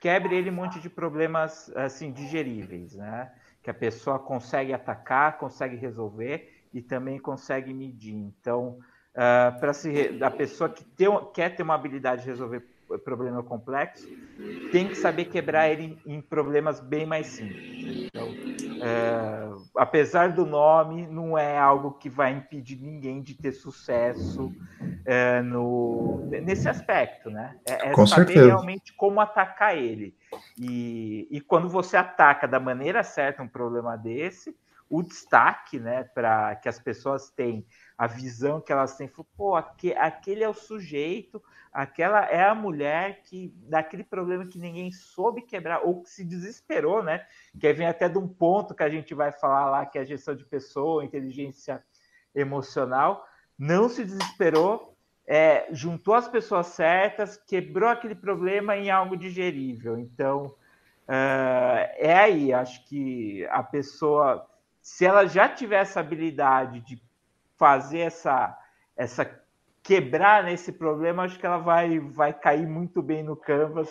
quebre 0.00 0.37
ele 0.37 0.50
um 0.50 0.55
monte 0.55 0.81
de 0.81 0.89
problemas 0.89 1.71
assim 1.75 2.12
digeríveis, 2.12 2.95
né? 2.95 3.31
Que 3.64 3.70
a 3.70 3.75
pessoa 3.75 4.20
consegue 4.20 4.72
atacar, 4.72 5.38
consegue 5.38 5.75
resolver 5.75 6.69
e 6.72 6.81
também 6.81 7.19
consegue 7.19 7.75
medir. 7.75 8.14
Então, 8.14 8.78
uh, 9.14 9.58
para 9.58 9.72
se 9.72 10.22
a 10.22 10.31
pessoa 10.31 10.70
que 10.70 10.84
ter, 10.84 11.08
quer 11.32 11.56
ter 11.56 11.64
uma 11.64 11.75
habilidade 11.75 12.22
de 12.22 12.28
resolver 12.28 12.61
problema 13.05 13.43
complexo, 13.43 14.09
tem 14.71 14.88
que 14.88 14.97
saber 14.97 15.26
quebrar 15.26 15.69
ele 15.69 15.99
em 16.07 16.21
problemas 16.21 16.81
bem 16.81 17.07
mais 17.07 17.26
simples. 17.29 18.07
Então, 18.07 18.29
é, 18.83 19.50
apesar 19.76 20.33
do 20.33 20.45
nome, 20.45 21.07
não 21.07 21.38
é 21.38 21.59
algo 21.59 21.93
que 21.93 22.09
vai 22.09 22.33
impedir 22.33 22.81
ninguém 22.81 23.23
de 23.23 23.35
ter 23.35 23.53
sucesso 23.53 24.53
é, 25.05 25.43
no, 25.43 26.26
nesse 26.43 26.69
aspecto, 26.69 27.31
né? 27.31 27.57
É, 27.67 27.88
é 27.88 27.93
Com 27.93 28.07
saber 28.07 28.26
certeza. 28.26 28.47
realmente 28.47 28.95
como 28.97 29.21
atacar 29.21 29.76
ele. 29.76 30.17
E, 30.59 31.29
e 31.31 31.41
quando 31.41 31.69
você 31.69 31.97
ataca 31.97 32.49
da 32.49 32.59
maneira 32.59 33.03
certa 33.03 33.43
um 33.43 33.49
problema 33.49 33.97
desse, 33.97 34.57
o 34.88 35.03
destaque, 35.03 35.79
né, 35.79 36.05
para 36.05 36.57
que 36.57 36.69
as 36.69 36.79
pessoas 36.79 37.31
têm 37.31 37.67
a 37.97 38.07
visão 38.07 38.61
que 38.61 38.73
elas 38.73 38.97
têm, 38.97 39.11
pô, 39.37 39.57
aquele 39.57 40.45
é 40.45 40.49
o 40.49 40.55
sujeito, 40.55 41.43
aquela 41.73 42.25
é 42.26 42.45
a 42.49 42.55
mulher 42.55 43.23
que 43.23 43.53
daquele 43.69 44.05
problema 44.05 44.47
que 44.47 44.59
ninguém 44.59 44.93
soube 44.93 45.43
quebrar 45.43 45.81
ou 45.85 46.03
que 46.03 46.11
se 46.11 46.25
desesperou, 46.25 47.03
né? 47.03 47.26
Que 47.59 47.73
vem 47.73 47.87
até 47.87 48.09
de 48.09 48.19
um 48.19 48.29
ponto 48.29 48.75
que 48.75 48.83
a 48.83 48.88
gente 48.88 49.14
vai 49.14 49.33
falar 49.33 49.71
lá 49.71 49.87
que 49.87 49.99
é 49.99 50.03
a 50.03 50.05
gestão 50.05 50.37
de 50.37 50.45
pessoa, 50.45 51.05
inteligência 51.05 51.83
emocional, 52.35 53.26
não 53.59 53.88
se 53.88 54.05
desesperou, 54.05 54.97
é, 55.26 55.67
juntou 55.71 56.14
as 56.14 56.29
pessoas 56.29 56.67
certas, 56.69 57.37
quebrou 57.37 57.88
aquele 57.88 58.14
problema 58.14 58.76
em 58.76 58.91
algo 58.91 59.17
digerível. 59.17 59.99
Então 59.99 60.55
uh, 61.09 61.85
é 61.97 62.14
aí, 62.14 62.53
acho 62.53 62.85
que 62.87 63.47
a 63.47 63.62
pessoa, 63.62 64.47
se 64.85 65.07
ela 65.07 65.26
já 65.26 65.49
tiver 65.49 65.81
essa 65.81 65.99
habilidade 65.99 66.81
de 66.81 67.03
fazer 67.57 68.00
essa 68.00 68.55
essa 68.95 69.25
quebrar 69.83 70.45
nesse 70.45 70.73
problema, 70.73 71.25
acho 71.25 71.38
que 71.38 71.47
ela 71.47 71.59
vai, 71.59 71.99
vai 71.99 72.33
cair 72.33 72.67
muito 72.67 73.03
bem 73.03 73.23
no 73.23 73.35
Canvas 73.35 73.88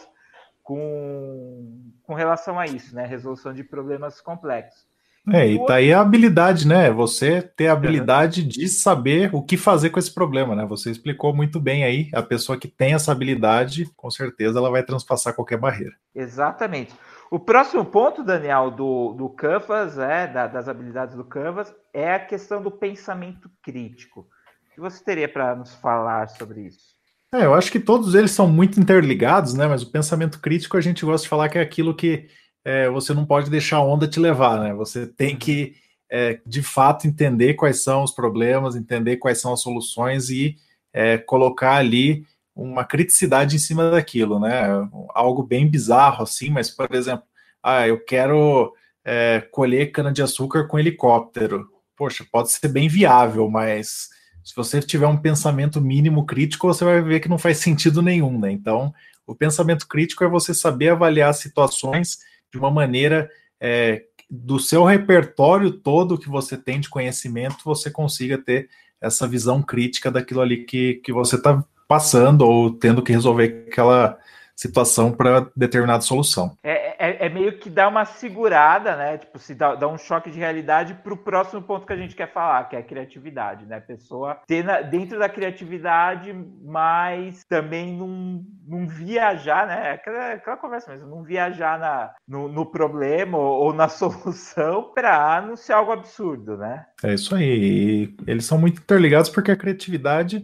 com, 0.61 1.91
com 2.03 2.13
relação 2.13 2.59
a 2.59 2.65
isso, 2.65 2.95
né? 2.95 3.05
Resolução 3.05 3.53
de 3.53 3.63
problemas 3.63 4.21
complexos. 4.21 4.87
É, 5.31 5.47
e 5.47 5.65
tá 5.65 5.75
aí 5.75 5.93
a 5.93 6.01
habilidade, 6.01 6.67
né? 6.67 6.91
Você 6.91 7.41
ter 7.41 7.67
a 7.67 7.73
habilidade 7.73 8.41
uhum. 8.41 8.47
de 8.47 8.67
saber 8.67 9.33
o 9.33 9.41
que 9.41 9.57
fazer 9.57 9.89
com 9.89 9.99
esse 9.99 10.13
problema, 10.13 10.55
né? 10.55 10.65
Você 10.65 10.91
explicou 10.91 11.33
muito 11.33 11.59
bem 11.59 11.83
aí. 11.83 12.09
A 12.13 12.21
pessoa 12.21 12.57
que 12.57 12.67
tem 12.67 12.93
essa 12.93 13.11
habilidade, 13.11 13.89
com 13.95 14.11
certeza, 14.11 14.59
ela 14.59 14.69
vai 14.69 14.83
transpassar 14.83 15.33
qualquer 15.33 15.57
barreira. 15.57 15.95
Exatamente. 16.13 16.93
O 17.33 17.39
próximo 17.39 17.83
ponto, 17.83 18.23
Daniel, 18.23 18.69
do, 18.69 19.13
do 19.13 19.27
Canvas, 19.27 19.97
é, 19.97 20.27
da, 20.27 20.45
das 20.45 20.67
habilidades 20.67 21.15
do 21.15 21.23
Canvas, 21.23 21.73
é 21.91 22.13
a 22.13 22.19
questão 22.19 22.61
do 22.61 22.69
pensamento 22.69 23.49
crítico. 23.59 24.27
O 24.69 24.75
que 24.75 24.79
você 24.79 25.03
teria 25.03 25.27
para 25.27 25.55
nos 25.55 25.73
falar 25.73 26.29
sobre 26.29 26.67
isso? 26.67 26.93
É, 27.33 27.45
eu 27.45 27.55
acho 27.55 27.71
que 27.71 27.79
todos 27.79 28.13
eles 28.13 28.29
são 28.29 28.47
muito 28.47 28.79
interligados, 28.79 29.55
né? 29.55 29.65
Mas 29.65 29.81
o 29.81 29.91
pensamento 29.91 30.39
crítico 30.39 30.77
a 30.77 30.81
gente 30.81 31.03
gosta 31.03 31.23
de 31.23 31.29
falar 31.29 31.49
que 31.49 31.57
é 31.57 31.61
aquilo 31.61 31.95
que 31.95 32.27
é, 32.63 32.87
você 32.87 33.15
não 33.15 33.25
pode 33.25 33.49
deixar 33.49 33.77
a 33.77 33.83
onda 33.83 34.07
te 34.07 34.19
levar, 34.19 34.59
né? 34.59 34.71
Você 34.75 35.07
tem 35.07 35.35
que, 35.35 35.73
é, 36.11 36.39
de 36.45 36.61
fato, 36.61 37.07
entender 37.07 37.55
quais 37.55 37.83
são 37.83 38.03
os 38.03 38.11
problemas, 38.11 38.75
entender 38.75 39.17
quais 39.17 39.41
são 39.41 39.53
as 39.53 39.61
soluções 39.61 40.29
e 40.29 40.55
é, 40.93 41.17
colocar 41.17 41.77
ali 41.77 42.27
uma 42.55 42.85
criticidade 42.85 43.55
em 43.55 43.59
cima 43.59 43.89
daquilo, 43.89 44.39
né? 44.39 44.63
Algo 45.09 45.43
bem 45.43 45.67
bizarro 45.67 46.23
assim, 46.23 46.49
mas, 46.49 46.69
por 46.69 46.93
exemplo, 46.93 47.25
ah, 47.61 47.87
eu 47.87 48.03
quero 48.03 48.73
é, 49.03 49.41
colher 49.51 49.91
cana-de-açúcar 49.91 50.67
com 50.67 50.79
helicóptero. 50.79 51.67
Poxa, 51.95 52.25
pode 52.31 52.51
ser 52.51 52.67
bem 52.67 52.87
viável, 52.87 53.49
mas 53.49 54.09
se 54.43 54.55
você 54.55 54.81
tiver 54.81 55.07
um 55.07 55.17
pensamento 55.17 55.79
mínimo 55.79 56.25
crítico, 56.25 56.67
você 56.67 56.83
vai 56.83 57.01
ver 57.01 57.19
que 57.19 57.29
não 57.29 57.37
faz 57.37 57.57
sentido 57.59 58.01
nenhum, 58.01 58.39
né? 58.39 58.51
Então, 58.51 58.93
o 59.25 59.33
pensamento 59.33 59.87
crítico 59.87 60.23
é 60.23 60.27
você 60.27 60.53
saber 60.53 60.89
avaliar 60.89 61.33
situações 61.33 62.19
de 62.51 62.57
uma 62.59 62.69
maneira 62.69 63.29
é, 63.59 64.03
do 64.29 64.59
seu 64.59 64.83
repertório 64.83 65.71
todo 65.71 66.17
que 66.17 66.29
você 66.29 66.57
tem 66.57 66.79
de 66.79 66.89
conhecimento, 66.89 67.63
você 67.63 67.89
consiga 67.89 68.37
ter 68.37 68.69
essa 68.99 69.27
visão 69.27 69.61
crítica 69.61 70.11
daquilo 70.11 70.41
ali 70.41 70.65
que, 70.65 70.95
que 70.95 71.13
você 71.13 71.35
está 71.35 71.63
passando 71.93 72.41
ou 72.41 72.71
tendo 72.71 73.03
que 73.03 73.11
resolver 73.11 73.65
aquela 73.69 74.17
situação 74.55 75.11
para 75.11 75.47
determinada 75.55 76.01
solução. 76.01 76.57
É, 76.63 76.95
é, 76.97 77.25
é, 77.25 77.29
meio 77.29 77.59
que 77.59 77.69
dar 77.69 77.87
uma 77.87 78.03
segurada, 78.03 78.95
né? 78.95 79.17
Tipo, 79.19 79.37
se 79.37 79.53
dá, 79.53 79.75
dá 79.75 79.87
um 79.87 79.97
choque 79.97 80.31
de 80.31 80.39
realidade 80.39 80.95
para 80.95 81.13
o 81.13 81.17
próximo 81.17 81.61
ponto 81.61 81.85
que 81.85 81.93
a 81.93 81.97
gente 81.97 82.15
quer 82.15 82.31
falar, 82.31 82.67
que 82.67 82.75
é 82.75 82.79
a 82.79 82.83
criatividade, 82.83 83.65
né? 83.65 83.77
A 83.77 83.81
pessoa 83.81 84.39
ter 84.47 84.63
na, 84.63 84.81
dentro 84.81 85.19
da 85.19 85.29
criatividade, 85.29 86.33
mas 86.63 87.43
também 87.43 87.95
não, 87.95 88.43
não 88.67 88.87
viajar, 88.87 89.67
né? 89.67 89.91
Aquela, 89.91 90.33
aquela 90.33 90.57
conversa 90.57 90.91
mesmo, 90.91 91.07
não 91.07 91.23
viajar 91.23 91.77
na, 91.77 92.11
no, 92.27 92.47
no 92.47 92.65
problema 92.65 93.37
ou, 93.37 93.65
ou, 93.65 93.73
na 93.73 93.87
solução 93.89 94.91
para 94.95 95.41
não 95.41 95.55
ser 95.55 95.73
algo 95.73 95.91
absurdo, 95.91 96.57
né? 96.57 96.85
É 97.03 97.13
isso 97.13 97.35
aí. 97.35 97.43
E 97.45 98.15
eles 98.25 98.45
são 98.45 98.57
muito 98.57 98.81
interligados 98.81 99.29
porque 99.29 99.51
a 99.51 99.55
criatividade 99.57 100.43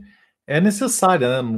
é 0.49 0.59
necessária, 0.59 1.43
né? 1.43 1.49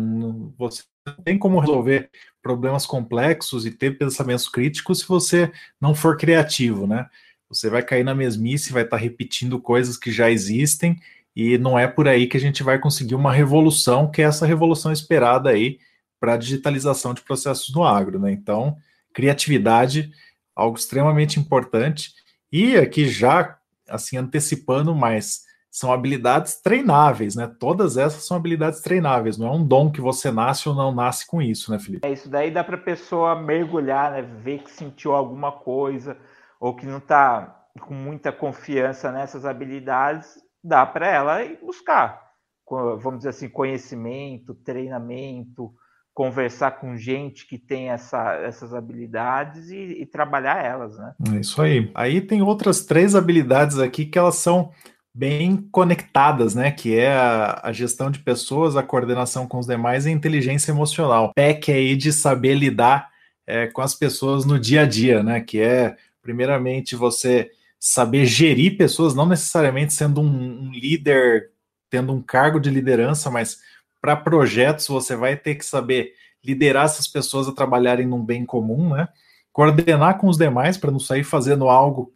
Você 0.57 0.83
não 1.07 1.15
tem 1.23 1.39
como 1.39 1.59
resolver 1.59 2.09
problemas 2.43 2.85
complexos 2.85 3.65
e 3.65 3.71
ter 3.71 3.97
pensamentos 3.97 4.49
críticos 4.49 4.99
se 4.99 5.07
você 5.07 5.49
não 5.79 5.95
for 5.95 6.17
criativo, 6.17 6.85
né? 6.85 7.07
Você 7.47 7.69
vai 7.69 7.81
cair 7.81 8.03
na 8.03 8.13
mesmice, 8.13 8.73
vai 8.73 8.83
estar 8.83 8.97
repetindo 8.97 9.61
coisas 9.61 9.95
que 9.95 10.11
já 10.11 10.29
existem 10.29 10.99
e 11.33 11.57
não 11.57 11.79
é 11.79 11.87
por 11.87 12.05
aí 12.05 12.27
que 12.27 12.35
a 12.35 12.39
gente 12.39 12.63
vai 12.63 12.79
conseguir 12.79 13.15
uma 13.15 13.31
revolução, 13.31 14.11
que 14.11 14.21
é 14.21 14.25
essa 14.25 14.45
revolução 14.45 14.91
esperada 14.91 15.49
aí 15.49 15.79
para 16.19 16.33
a 16.33 16.37
digitalização 16.37 17.13
de 17.13 17.21
processos 17.21 17.73
no 17.73 17.85
agro, 17.85 18.19
né? 18.19 18.29
Então, 18.33 18.75
criatividade, 19.13 20.11
algo 20.53 20.77
extremamente 20.77 21.39
importante. 21.39 22.13
E 22.51 22.75
aqui 22.75 23.07
já, 23.07 23.57
assim, 23.87 24.17
antecipando 24.17 24.93
mais, 24.93 25.45
são 25.71 25.93
habilidades 25.93 26.61
treináveis, 26.61 27.33
né? 27.33 27.49
Todas 27.57 27.95
essas 27.95 28.25
são 28.25 28.35
habilidades 28.35 28.81
treináveis, 28.81 29.37
não 29.37 29.47
é 29.47 29.51
um 29.51 29.65
dom 29.65 29.89
que 29.89 30.01
você 30.01 30.29
nasce 30.29 30.67
ou 30.67 30.75
não 30.75 30.93
nasce 30.93 31.25
com 31.25 31.41
isso, 31.41 31.71
né, 31.71 31.79
Felipe? 31.79 32.05
É 32.05 32.11
isso 32.11 32.29
daí 32.29 32.51
dá 32.51 32.61
para 32.61 32.75
a 32.75 32.81
pessoa 32.81 33.41
mergulhar, 33.41 34.11
né? 34.11 34.21
Ver 34.21 34.59
que 34.59 34.69
sentiu 34.69 35.13
alguma 35.15 35.49
coisa 35.49 36.17
ou 36.59 36.75
que 36.75 36.85
não 36.85 36.97
está 36.97 37.65
com 37.79 37.93
muita 37.93 38.33
confiança 38.33 39.13
nessas 39.13 39.45
habilidades, 39.45 40.37
dá 40.61 40.85
para 40.85 41.07
ela 41.07 41.41
ir 41.41 41.57
buscar, 41.61 42.21
vamos 42.69 43.19
dizer 43.19 43.29
assim, 43.29 43.47
conhecimento, 43.47 44.53
treinamento, 44.53 45.73
conversar 46.13 46.71
com 46.71 46.97
gente 46.97 47.47
que 47.47 47.57
tem 47.57 47.89
essa, 47.89 48.33
essas 48.35 48.73
habilidades 48.73 49.69
e, 49.69 50.01
e 50.01 50.05
trabalhar 50.05 50.63
elas, 50.63 50.97
né? 50.97 51.13
É 51.33 51.39
isso 51.39 51.61
aí. 51.61 51.89
Aí 51.95 52.19
tem 52.19 52.41
outras 52.41 52.85
três 52.85 53.15
habilidades 53.15 53.79
aqui 53.79 54.05
que 54.05 54.19
elas 54.19 54.35
são 54.35 54.71
bem 55.13 55.57
conectadas, 55.71 56.55
né? 56.55 56.71
Que 56.71 56.97
é 56.97 57.11
a, 57.11 57.61
a, 57.63 57.71
gestão 57.73 58.09
de 58.09 58.19
pessoas, 58.19 58.75
a 58.75 58.83
coordenação 58.83 59.45
com 59.45 59.59
os 59.59 59.67
demais 59.67 60.05
e 60.05 60.09
a 60.09 60.11
inteligência 60.11 60.71
emocional. 60.71 61.33
PEC 61.35 61.71
aí 61.71 61.95
de 61.95 62.13
saber 62.13 62.55
lidar 62.55 63.09
é, 63.45 63.67
com 63.67 63.81
as 63.81 63.93
pessoas 63.93 64.45
no 64.45 64.59
dia 64.59 64.81
a 64.81 64.85
dia, 64.85 65.21
né? 65.21 65.41
Que 65.41 65.59
é, 65.59 65.97
primeiramente, 66.21 66.95
você 66.95 67.51
saber 67.79 68.25
gerir 68.25 68.77
pessoas, 68.77 69.15
não 69.15 69.25
necessariamente 69.25 69.93
sendo 69.93 70.21
um, 70.21 70.67
um 70.67 70.71
líder, 70.71 71.49
tendo 71.89 72.13
um 72.13 72.21
cargo 72.21 72.59
de 72.59 72.69
liderança, 72.69 73.29
mas 73.29 73.57
para 73.99 74.15
projetos 74.15 74.87
você 74.87 75.15
vai 75.15 75.35
ter 75.35 75.55
que 75.55 75.65
saber 75.65 76.13
liderar 76.43 76.85
essas 76.85 77.07
pessoas 77.07 77.47
a 77.47 77.51
trabalharem 77.51 78.05
num 78.07 78.23
bem 78.23 78.45
comum, 78.45 78.95
né? 78.95 79.07
Coordenar 79.51 80.17
com 80.17 80.27
os 80.27 80.37
demais 80.37 80.77
para 80.77 80.91
não 80.91 80.99
sair 80.99 81.23
fazendo 81.23 81.67
algo 81.69 82.13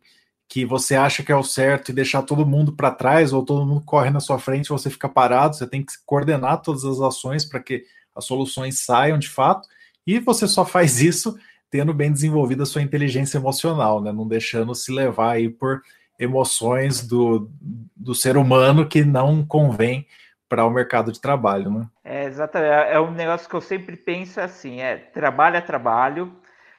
que 0.47 0.65
você 0.65 0.95
acha 0.95 1.23
que 1.23 1.31
é 1.31 1.35
o 1.35 1.43
certo 1.43 1.89
e 1.89 1.93
deixar 1.93 2.21
todo 2.21 2.45
mundo 2.45 2.73
para 2.73 2.91
trás 2.91 3.33
ou 3.33 3.43
todo 3.43 3.65
mundo 3.65 3.83
corre 3.83 4.09
na 4.09 4.19
sua 4.19 4.39
frente, 4.39 4.69
você 4.69 4.89
fica 4.89 5.09
parado, 5.09 5.55
você 5.55 5.67
tem 5.67 5.83
que 5.83 5.93
coordenar 6.05 6.61
todas 6.61 6.85
as 6.85 6.99
ações 7.01 7.43
para 7.43 7.59
que 7.59 7.83
as 8.15 8.25
soluções 8.25 8.79
saiam 8.79 9.17
de 9.17 9.29
fato, 9.29 9.67
e 10.07 10.19
você 10.19 10.47
só 10.47 10.65
faz 10.65 11.01
isso 11.03 11.37
tendo 11.69 11.93
bem 11.93 12.11
desenvolvida 12.11 12.63
a 12.63 12.65
sua 12.65 12.81
inteligência 12.81 13.37
emocional, 13.37 14.01
né? 14.01 14.11
Não 14.11 14.27
deixando 14.27 14.73
se 14.73 14.91
levar 14.91 15.31
aí 15.31 15.49
por 15.49 15.81
emoções 16.17 17.05
do, 17.05 17.51
do 17.95 18.15
ser 18.15 18.37
humano 18.37 18.87
que 18.87 19.03
não 19.03 19.45
convém 19.45 20.07
para 20.47 20.65
o 20.65 20.69
mercado 20.69 21.11
de 21.11 21.19
trabalho, 21.19 21.69
né? 21.69 21.87
É, 22.03 22.25
exatamente. 22.25 22.71
É, 22.71 22.93
é 22.93 22.99
um 23.01 23.11
negócio 23.11 23.49
que 23.49 23.55
eu 23.55 23.61
sempre 23.61 23.97
penso 23.97 24.39
assim, 24.39 24.79
é 24.79 24.95
trabalho 24.95 25.57
é 25.57 25.61
trabalho, 25.61 26.31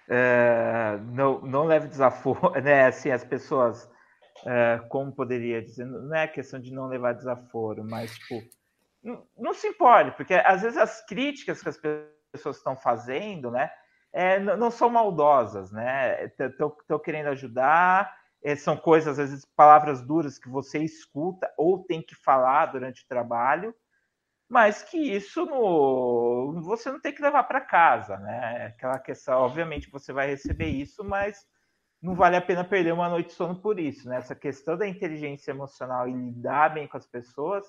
é, 0.08 0.98
não, 1.12 1.40
não 1.40 1.64
leve 1.64 1.88
desaforo, 1.88 2.52
né? 2.62 2.86
Assim, 2.86 3.10
as 3.10 3.24
pessoas, 3.24 3.90
é, 4.44 4.80
como 4.88 5.12
poderia 5.12 5.62
dizer, 5.62 5.84
não 5.84 6.14
é 6.14 6.26
questão 6.26 6.60
de 6.60 6.72
não 6.72 6.86
levar 6.86 7.12
desaforo, 7.12 7.84
mas 7.84 8.12
tipo, 8.16 8.42
não, 9.02 9.26
não, 9.36 9.54
se 9.54 9.66
importe, 9.68 10.16
porque 10.16 10.34
às 10.34 10.62
vezes 10.62 10.78
as 10.78 11.04
críticas 11.06 11.62
que 11.62 11.68
as 11.68 11.78
pessoas 12.32 12.56
estão 12.56 12.76
fazendo, 12.76 13.50
né, 13.50 13.70
é, 14.12 14.38
não, 14.38 14.56
não, 14.56 14.70
são 14.70 14.88
maldosas, 14.88 15.70
né? 15.70 16.24
Estão 16.24 16.98
querendo 16.98 17.28
ajudar, 17.28 18.16
é, 18.42 18.56
são 18.56 18.76
coisas, 18.76 19.18
às 19.18 19.30
vezes, 19.30 19.44
palavras 19.44 20.00
duras 20.00 20.38
que 20.38 20.48
você 20.48 20.78
escuta 20.78 21.52
ou 21.56 21.84
tem 21.84 22.00
que 22.00 22.14
falar 22.14 22.66
durante 22.66 23.04
o 23.04 23.08
trabalho 23.08 23.74
mas 24.48 24.82
que 24.82 24.96
isso 24.96 25.44
no, 25.44 26.60
você 26.62 26.90
não 26.90 27.00
tem 27.00 27.12
que 27.12 27.22
levar 27.22 27.44
para 27.44 27.60
casa, 27.60 28.16
né? 28.18 28.66
Aquela 28.66 28.98
questão, 28.98 29.40
obviamente 29.40 29.90
você 29.90 30.12
vai 30.12 30.28
receber 30.28 30.68
isso, 30.68 31.04
mas 31.04 31.44
não 32.00 32.14
vale 32.14 32.36
a 32.36 32.40
pena 32.40 32.62
perder 32.62 32.92
uma 32.92 33.08
noite 33.08 33.28
de 33.28 33.34
sono 33.34 33.56
por 33.60 33.80
isso, 33.80 34.08
né? 34.08 34.18
Essa 34.18 34.34
questão 34.34 34.76
da 34.76 34.86
inteligência 34.86 35.50
emocional 35.50 36.08
e 36.08 36.12
lidar 36.12 36.74
bem 36.74 36.86
com 36.86 36.96
as 36.96 37.06
pessoas 37.06 37.66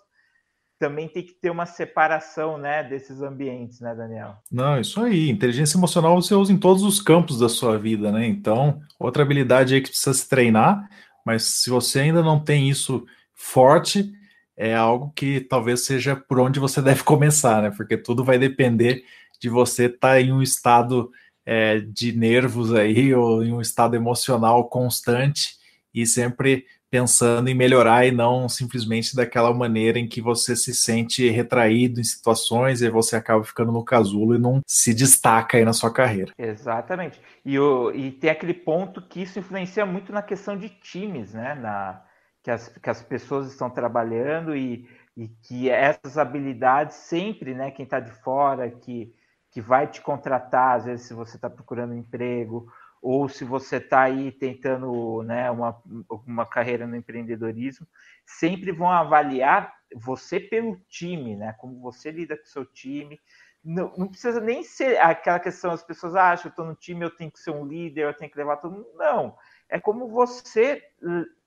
também 0.80 1.08
tem 1.08 1.24
que 1.24 1.34
ter 1.34 1.50
uma 1.50 1.66
separação, 1.66 2.58
né, 2.58 2.84
desses 2.84 3.22
ambientes, 3.22 3.80
né, 3.80 3.96
Daniel? 3.96 4.36
Não, 4.52 4.80
isso 4.80 5.02
aí. 5.02 5.28
Inteligência 5.30 5.76
emocional 5.76 6.22
você 6.22 6.36
usa 6.36 6.54
em 6.54 6.58
todos 6.58 6.84
os 6.84 7.02
campos 7.02 7.40
da 7.40 7.50
sua 7.50 7.80
vida, 7.80 8.12
né? 8.12 8.28
Então, 8.28 8.80
outra 9.00 9.24
habilidade 9.24 9.74
aí 9.74 9.82
que 9.82 9.90
precisa 9.90 10.14
se 10.14 10.30
treinar, 10.30 10.88
mas 11.26 11.62
se 11.62 11.70
você 11.70 12.02
ainda 12.02 12.22
não 12.22 12.40
tem 12.40 12.70
isso 12.70 13.06
forte, 13.34 14.12
é 14.58 14.74
algo 14.74 15.14
que 15.16 15.40
talvez 15.40 15.86
seja 15.86 16.16
por 16.16 16.40
onde 16.40 16.60
você 16.60 16.82
deve 16.84 17.04
começar, 17.04 17.62
né? 17.62 17.72
Porque 17.72 17.96
tudo 17.96 18.24
vai 18.24 18.40
depender 18.40 19.06
de 19.40 19.50
você 19.50 19.86
estar 19.86 20.14
tá 20.14 20.22
em 20.22 20.34
um 20.34 20.42
estado 20.42 21.12
é, 21.46 21.80
de 21.80 22.12
nervos 22.12 22.74
aí, 22.74 23.14
ou 23.14 23.44
em 23.44 23.54
um 23.54 23.62
estado 23.62 23.96
emocional 23.96 24.68
constante 24.68 25.56
e 25.94 26.06
sempre 26.06 26.66
pensando 26.90 27.50
em 27.50 27.54
melhorar 27.54 28.06
e 28.06 28.12
não 28.12 28.48
simplesmente 28.48 29.16
daquela 29.16 29.54
maneira 29.54 30.00
em 30.00 30.08
que 30.08 30.22
você 30.22 30.56
se 30.56 30.74
sente 30.74 31.30
retraído 31.30 32.00
em 32.00 32.04
situações 32.04 32.82
e 32.82 32.90
você 32.90 33.16
acaba 33.16 33.44
ficando 33.44 33.72
no 33.72 33.84
casulo 33.84 34.36
e 34.36 34.40
não 34.40 34.62
se 34.66 34.94
destaca 34.94 35.58
aí 35.58 35.66
na 35.66 35.74
sua 35.74 35.92
carreira. 35.92 36.32
Exatamente. 36.38 37.20
E, 37.46 37.60
o, 37.60 37.92
e 37.92 38.12
tem 38.12 38.30
aquele 38.30 38.54
ponto 38.54 39.02
que 39.02 39.22
isso 39.22 39.38
influencia 39.38 39.86
muito 39.86 40.14
na 40.14 40.22
questão 40.22 40.58
de 40.58 40.70
times, 40.70 41.34
né? 41.34 41.56
Na, 41.56 42.02
que 42.48 42.52
as, 42.52 42.70
que 42.70 42.90
as 42.90 43.04
pessoas 43.04 43.52
estão 43.52 43.70
trabalhando 43.70 44.56
e, 44.56 44.90
e 45.18 45.28
que 45.28 45.70
essas 45.70 46.18
habilidades 46.18 46.96
sempre, 46.96 47.54
né, 47.54 47.72
quem 47.72 47.84
está 47.84 48.00
de 48.00 48.10
fora, 48.10 48.72
que, 48.72 49.14
que 49.52 49.60
vai 49.60 49.86
te 49.86 50.00
contratar, 50.00 50.78
às 50.78 50.86
vezes 50.86 51.08
se 51.08 51.14
você 51.14 51.36
está 51.36 51.50
procurando 51.50 51.94
emprego, 51.94 52.72
ou 53.02 53.28
se 53.28 53.44
você 53.44 53.76
está 53.76 54.04
aí 54.04 54.32
tentando 54.32 55.24
né, 55.24 55.52
uma, 55.52 55.78
uma 56.26 56.46
carreira 56.46 56.88
no 56.88 56.96
empreendedorismo, 56.96 57.86
sempre 58.26 58.72
vão 58.72 58.90
avaliar 58.90 59.74
você 59.94 60.40
pelo 60.40 60.80
time, 60.88 61.36
né? 61.36 61.54
Como 61.58 61.82
você 61.82 62.12
lida 62.12 62.38
com 62.38 62.44
o 62.44 62.48
seu 62.48 62.66
time. 62.66 63.20
Não, 63.62 63.94
não 63.98 64.08
precisa 64.08 64.40
nem 64.40 64.64
ser 64.64 64.98
aquela 65.02 65.40
questão, 65.40 65.72
as 65.72 65.84
pessoas 65.84 66.16
acham, 66.16 66.46
ah, 66.46 66.48
eu 66.48 66.50
estou 66.50 66.66
no 66.66 66.76
time, 66.76 67.04
eu 67.04 67.14
tenho 67.14 67.30
que 67.30 67.40
ser 67.40 67.52
um 67.52 67.66
líder, 67.66 68.06
eu 68.06 68.14
tenho 68.14 68.32
que 68.32 68.38
levar 68.38 68.56
todo 68.56 68.72
mundo. 68.72 68.88
Não. 68.96 69.36
É 69.70 69.80
como 69.80 70.08
você 70.08 70.82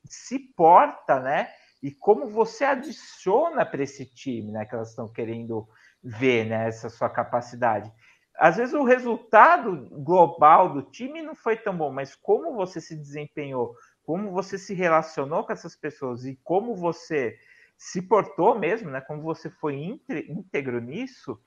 se 0.05 0.39
porta, 0.39 1.21
né? 1.21 1.49
E 1.83 1.91
como 1.91 2.27
você 2.29 2.65
adiciona 2.65 3.65
para 3.65 3.83
esse 3.83 4.05
time, 4.05 4.53
né? 4.53 4.65
Que 4.65 4.75
elas 4.75 4.91
estão 4.91 5.09
querendo 5.09 5.67
ver, 6.03 6.47
né? 6.47 6.69
Essa 6.69 6.89
sua 6.89 7.09
capacidade. 7.09 7.91
Às 8.37 8.57
vezes 8.57 8.75
o 8.75 8.85
resultado 8.85 9.89
global 10.03 10.73
do 10.73 10.83
time 10.83 11.21
não 11.23 11.35
foi 11.35 11.57
tão 11.57 11.77
bom, 11.77 11.93
mas 11.93 12.15
como 12.15 12.55
você 12.55 12.81
se 12.81 12.97
desempenhou, 12.97 13.75
como 14.03 14.31
você 14.31 14.59
se 14.59 14.75
relacionou 14.75 15.45
com 15.45 15.53
essas 15.53 15.77
pessoas 15.77 16.25
e 16.25 16.39
como 16.43 16.75
você 16.75 17.37
se 17.77 18.03
portou 18.03 18.59
mesmo, 18.59 18.91
né? 18.91 19.00
Como 19.00 19.23
você 19.23 19.50
foi 19.50 19.77
íntegro 19.77 20.81
nisso, 20.81 21.39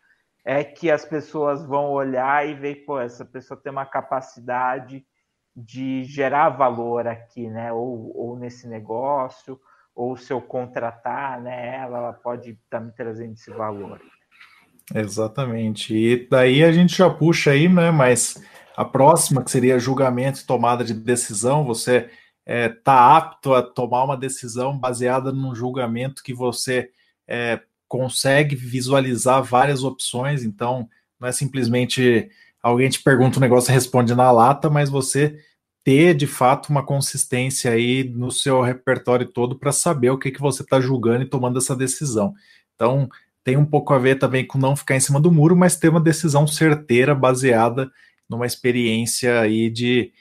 é 0.45 0.63
que 0.63 0.91
as 0.91 1.05
pessoas 1.05 1.63
vão 1.65 1.91
olhar 1.91 2.47
e 2.47 2.53
ver, 2.53 2.85
pô, 2.85 2.99
essa 2.99 3.23
pessoa 3.23 3.59
tem 3.59 3.71
uma 3.71 3.85
capacidade 3.85 5.05
de 5.55 6.03
gerar 6.03 6.49
valor 6.49 7.07
aqui, 7.07 7.47
né? 7.47 7.71
Ou, 7.71 8.11
ou 8.15 8.37
nesse 8.37 8.67
negócio, 8.67 9.59
ou 9.95 10.17
se 10.17 10.33
eu 10.33 10.41
contratar, 10.41 11.41
né? 11.41 11.77
Ela, 11.77 11.97
ela 11.97 12.13
pode 12.13 12.51
estar 12.51 12.79
tá 12.79 12.79
me 12.79 12.91
trazendo 12.91 13.33
esse 13.33 13.51
valor. 13.51 14.01
Exatamente. 14.93 15.95
E 15.95 16.27
daí 16.27 16.63
a 16.63 16.71
gente 16.71 16.97
já 16.97 17.09
puxa 17.09 17.51
aí, 17.51 17.69
né? 17.69 17.91
Mas 17.91 18.43
a 18.75 18.83
próxima, 18.83 19.43
que 19.43 19.51
seria 19.51 19.79
julgamento 19.79 20.41
e 20.41 20.45
tomada 20.45 20.83
de 20.83 20.93
decisão, 20.93 21.63
você 21.63 21.97
está 21.97 22.11
é, 22.45 22.69
tá 22.69 23.17
apto 23.17 23.53
a 23.53 23.61
tomar 23.61 24.03
uma 24.03 24.17
decisão 24.17 24.77
baseada 24.77 25.31
num 25.31 25.55
julgamento 25.55 26.23
que 26.23 26.33
você 26.33 26.89
é, 27.27 27.61
consegue 27.87 28.55
visualizar 28.55 29.43
várias 29.43 29.83
opções, 29.83 30.43
então 30.43 30.89
não 31.19 31.27
é 31.27 31.31
simplesmente 31.31 32.29
alguém 32.63 32.89
te 32.89 33.03
pergunta 33.03 33.37
um 33.37 33.41
negócio 33.41 33.73
responde 33.73 34.15
na 34.15 34.31
lata, 34.31 34.69
mas 34.69 34.89
você 34.89 35.37
ter 35.83 36.15
de 36.15 36.25
fato 36.25 36.69
uma 36.69 36.83
consistência 36.83 37.71
aí 37.71 38.05
no 38.05 38.31
seu 38.31 38.61
repertório 38.61 39.25
todo 39.27 39.59
para 39.59 39.73
saber 39.73 40.09
o 40.11 40.17
que, 40.17 40.31
que 40.31 40.39
você 40.39 40.63
está 40.63 40.79
julgando 40.79 41.23
e 41.23 41.29
tomando 41.29 41.59
essa 41.59 41.75
decisão. 41.75 42.33
Então, 42.73 43.09
tem 43.43 43.57
um 43.57 43.65
pouco 43.65 43.93
a 43.93 43.99
ver 43.99 44.17
também 44.17 44.47
com 44.47 44.57
não 44.57 44.75
ficar 44.77 44.95
em 44.95 45.01
cima 45.01 45.19
do 45.19 45.31
muro, 45.31 45.57
mas 45.57 45.75
ter 45.75 45.89
uma 45.89 45.99
decisão 45.99 46.47
certeira 46.47 47.13
baseada 47.13 47.91
numa 48.29 48.45
experiência 48.45 49.41
aí 49.41 49.69
de, 49.69 50.13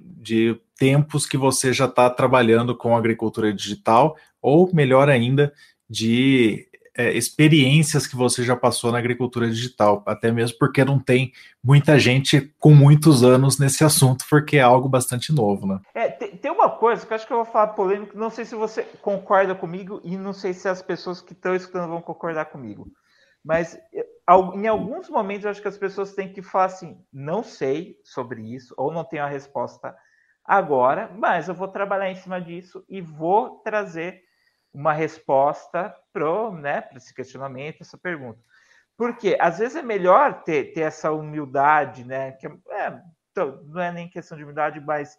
de 0.00 0.58
tempos 0.78 1.26
que 1.26 1.36
você 1.36 1.72
já 1.72 1.84
está 1.84 2.08
trabalhando 2.08 2.74
com 2.74 2.96
agricultura 2.96 3.52
digital, 3.52 4.16
ou 4.40 4.72
melhor 4.72 5.10
ainda, 5.10 5.52
de 5.90 6.67
é, 6.98 7.12
experiências 7.12 8.08
que 8.08 8.16
você 8.16 8.42
já 8.42 8.56
passou 8.56 8.90
na 8.90 8.98
agricultura 8.98 9.48
digital, 9.48 10.02
até 10.04 10.32
mesmo 10.32 10.58
porque 10.58 10.84
não 10.84 10.98
tem 10.98 11.32
muita 11.62 11.96
gente 11.96 12.52
com 12.58 12.74
muitos 12.74 13.22
anos 13.22 13.56
nesse 13.56 13.84
assunto, 13.84 14.24
porque 14.28 14.56
é 14.56 14.62
algo 14.62 14.88
bastante 14.88 15.32
novo, 15.32 15.64
né? 15.64 15.78
É, 15.94 16.08
tem, 16.08 16.36
tem, 16.36 16.50
uma 16.50 16.68
coisa 16.68 17.06
que 17.06 17.12
eu 17.12 17.14
acho 17.14 17.24
que 17.24 17.32
eu 17.32 17.36
vou 17.36 17.46
falar 17.46 17.68
polêmico, 17.68 18.18
não 18.18 18.30
sei 18.30 18.44
se 18.44 18.56
você 18.56 18.82
concorda 19.00 19.54
comigo 19.54 20.00
e 20.02 20.16
não 20.16 20.32
sei 20.32 20.52
se 20.52 20.68
as 20.68 20.82
pessoas 20.82 21.22
que 21.22 21.34
estão 21.34 21.54
escutando 21.54 21.88
vão 21.88 22.02
concordar 22.02 22.46
comigo, 22.46 22.90
mas 23.44 23.78
em 24.56 24.66
alguns 24.66 25.08
momentos 25.08 25.44
eu 25.44 25.52
acho 25.52 25.62
que 25.62 25.68
as 25.68 25.78
pessoas 25.78 26.14
têm 26.14 26.32
que 26.32 26.42
falar 26.42 26.64
assim, 26.64 26.98
não 27.12 27.44
sei 27.44 27.96
sobre 28.02 28.42
isso, 28.42 28.74
ou 28.76 28.92
não 28.92 29.04
tenho 29.04 29.22
a 29.22 29.28
resposta 29.28 29.94
agora, 30.44 31.12
mas 31.16 31.46
eu 31.46 31.54
vou 31.54 31.68
trabalhar 31.68 32.10
em 32.10 32.16
cima 32.16 32.40
disso 32.40 32.84
e 32.88 33.00
vou 33.00 33.60
trazer 33.60 34.26
uma 34.78 34.92
resposta 34.92 35.92
para 36.12 36.52
né, 36.52 36.88
esse 36.94 37.12
questionamento, 37.12 37.80
essa 37.80 37.98
pergunta. 37.98 38.38
Porque 38.96 39.36
às 39.40 39.58
vezes 39.58 39.74
é 39.74 39.82
melhor 39.82 40.44
ter, 40.44 40.72
ter 40.72 40.82
essa 40.82 41.10
humildade, 41.10 42.04
né? 42.04 42.30
Que 42.32 42.46
é, 42.46 43.00
então, 43.32 43.60
não 43.64 43.82
é 43.82 43.90
nem 43.90 44.08
questão 44.08 44.38
de 44.38 44.44
humildade, 44.44 44.80
mas 44.80 45.18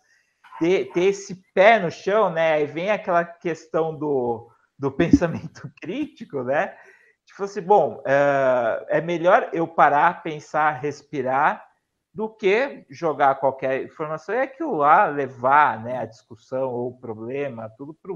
ter, 0.60 0.90
ter 0.94 1.04
esse 1.04 1.44
pé 1.54 1.78
no 1.78 1.92
chão, 1.92 2.32
né? 2.32 2.54
Aí 2.54 2.66
vem 2.66 2.90
aquela 2.90 3.26
questão 3.26 3.94
do, 3.94 4.50
do 4.78 4.90
pensamento 4.96 5.70
crítico, 5.82 6.42
né? 6.42 6.78
Tipo 7.26 7.44
assim, 7.44 7.62
bom, 7.62 8.02
é, 8.06 8.98
é 8.98 9.02
melhor 9.02 9.50
eu 9.52 9.68
parar, 9.68 10.24
pensar, 10.24 10.72
respirar 10.72 11.66
do 12.14 12.30
que 12.30 12.86
jogar 12.90 13.36
qualquer 13.36 13.84
informação 13.84 14.34
e 14.36 14.40
aquilo 14.40 14.78
lá 14.78 15.06
levar 15.06 15.84
né, 15.84 16.00
a 16.00 16.06
discussão 16.06 16.72
ou 16.72 16.92
o 16.92 16.98
problema, 16.98 17.70
tudo 17.78 17.94
para 17.94 18.14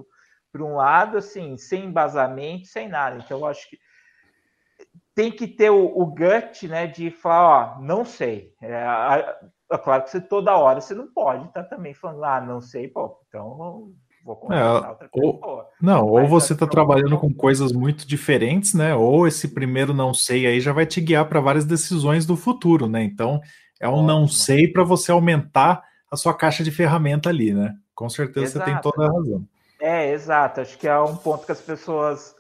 um 0.62 0.76
lado, 0.76 1.18
assim, 1.18 1.58
sem 1.58 1.86
embasamento, 1.86 2.68
sem 2.68 2.88
nada. 2.88 3.18
Então, 3.18 3.40
eu 3.40 3.46
acho 3.46 3.70
que 3.70 3.78
tem 5.16 5.32
que 5.32 5.48
ter 5.48 5.70
o, 5.70 5.86
o 5.86 6.06
gut 6.06 6.68
né, 6.68 6.88
de 6.88 7.12
falar, 7.12 7.78
ó, 7.78 7.82
não 7.82 8.04
sei. 8.04 8.54
É, 8.62 8.74
é, 9.72 9.78
claro 9.78 10.04
que 10.04 10.10
você 10.10 10.22
toda 10.22 10.58
hora 10.58 10.82
você 10.82 10.94
não 10.94 11.08
pode 11.12 11.48
estar 11.48 11.64
tá 11.64 11.70
também 11.70 11.94
falando, 11.94 12.24
ah, 12.24 12.42
não 12.42 12.62
sei, 12.62 12.88
pô, 12.88 13.20
então 13.28 13.94
vou 14.24 14.36
conversar 14.38 14.86
é, 14.86 14.90
outra 14.90 15.10
ou, 15.12 15.66
Não, 15.82 16.06
ou 16.06 16.28
você 16.28 16.54
está 16.54 16.66
trabalhando 16.66 17.18
com 17.18 17.34
coisas 17.34 17.72
muito 17.72 18.08
diferentes, 18.08 18.74
né? 18.74 18.96
Ou 18.96 19.28
esse 19.28 19.50
primeiro 19.50 19.94
não 19.94 20.14
sei 20.14 20.48
aí 20.48 20.62
já 20.62 20.72
vai 20.72 20.86
te 20.86 21.02
guiar 21.02 21.28
para 21.28 21.42
várias 21.42 21.66
decisões 21.66 22.26
do 22.26 22.38
futuro, 22.38 22.88
né? 22.88 23.04
Então, 23.04 23.42
é 23.80 23.88
um 23.88 24.02
não 24.04 24.28
sei 24.28 24.68
para 24.68 24.84
você 24.84 25.12
aumentar 25.12 25.84
a 26.10 26.16
sua 26.16 26.34
caixa 26.34 26.64
de 26.64 26.72
ferramenta 26.72 27.30
ali, 27.30 27.54
né? 27.54 27.76
Com 27.94 28.10
certeza 28.10 28.58
exato. 28.58 28.66
você 28.66 28.72
tem 28.72 28.82
toda 28.82 29.06
a 29.06 29.12
razão. 29.12 29.46
É, 29.84 30.14
exato. 30.14 30.62
Acho 30.62 30.78
que 30.78 30.88
é 30.88 30.98
um 30.98 31.18
ponto 31.18 31.46
que 31.46 31.52
as 31.52 31.60
pessoas 31.60 32.34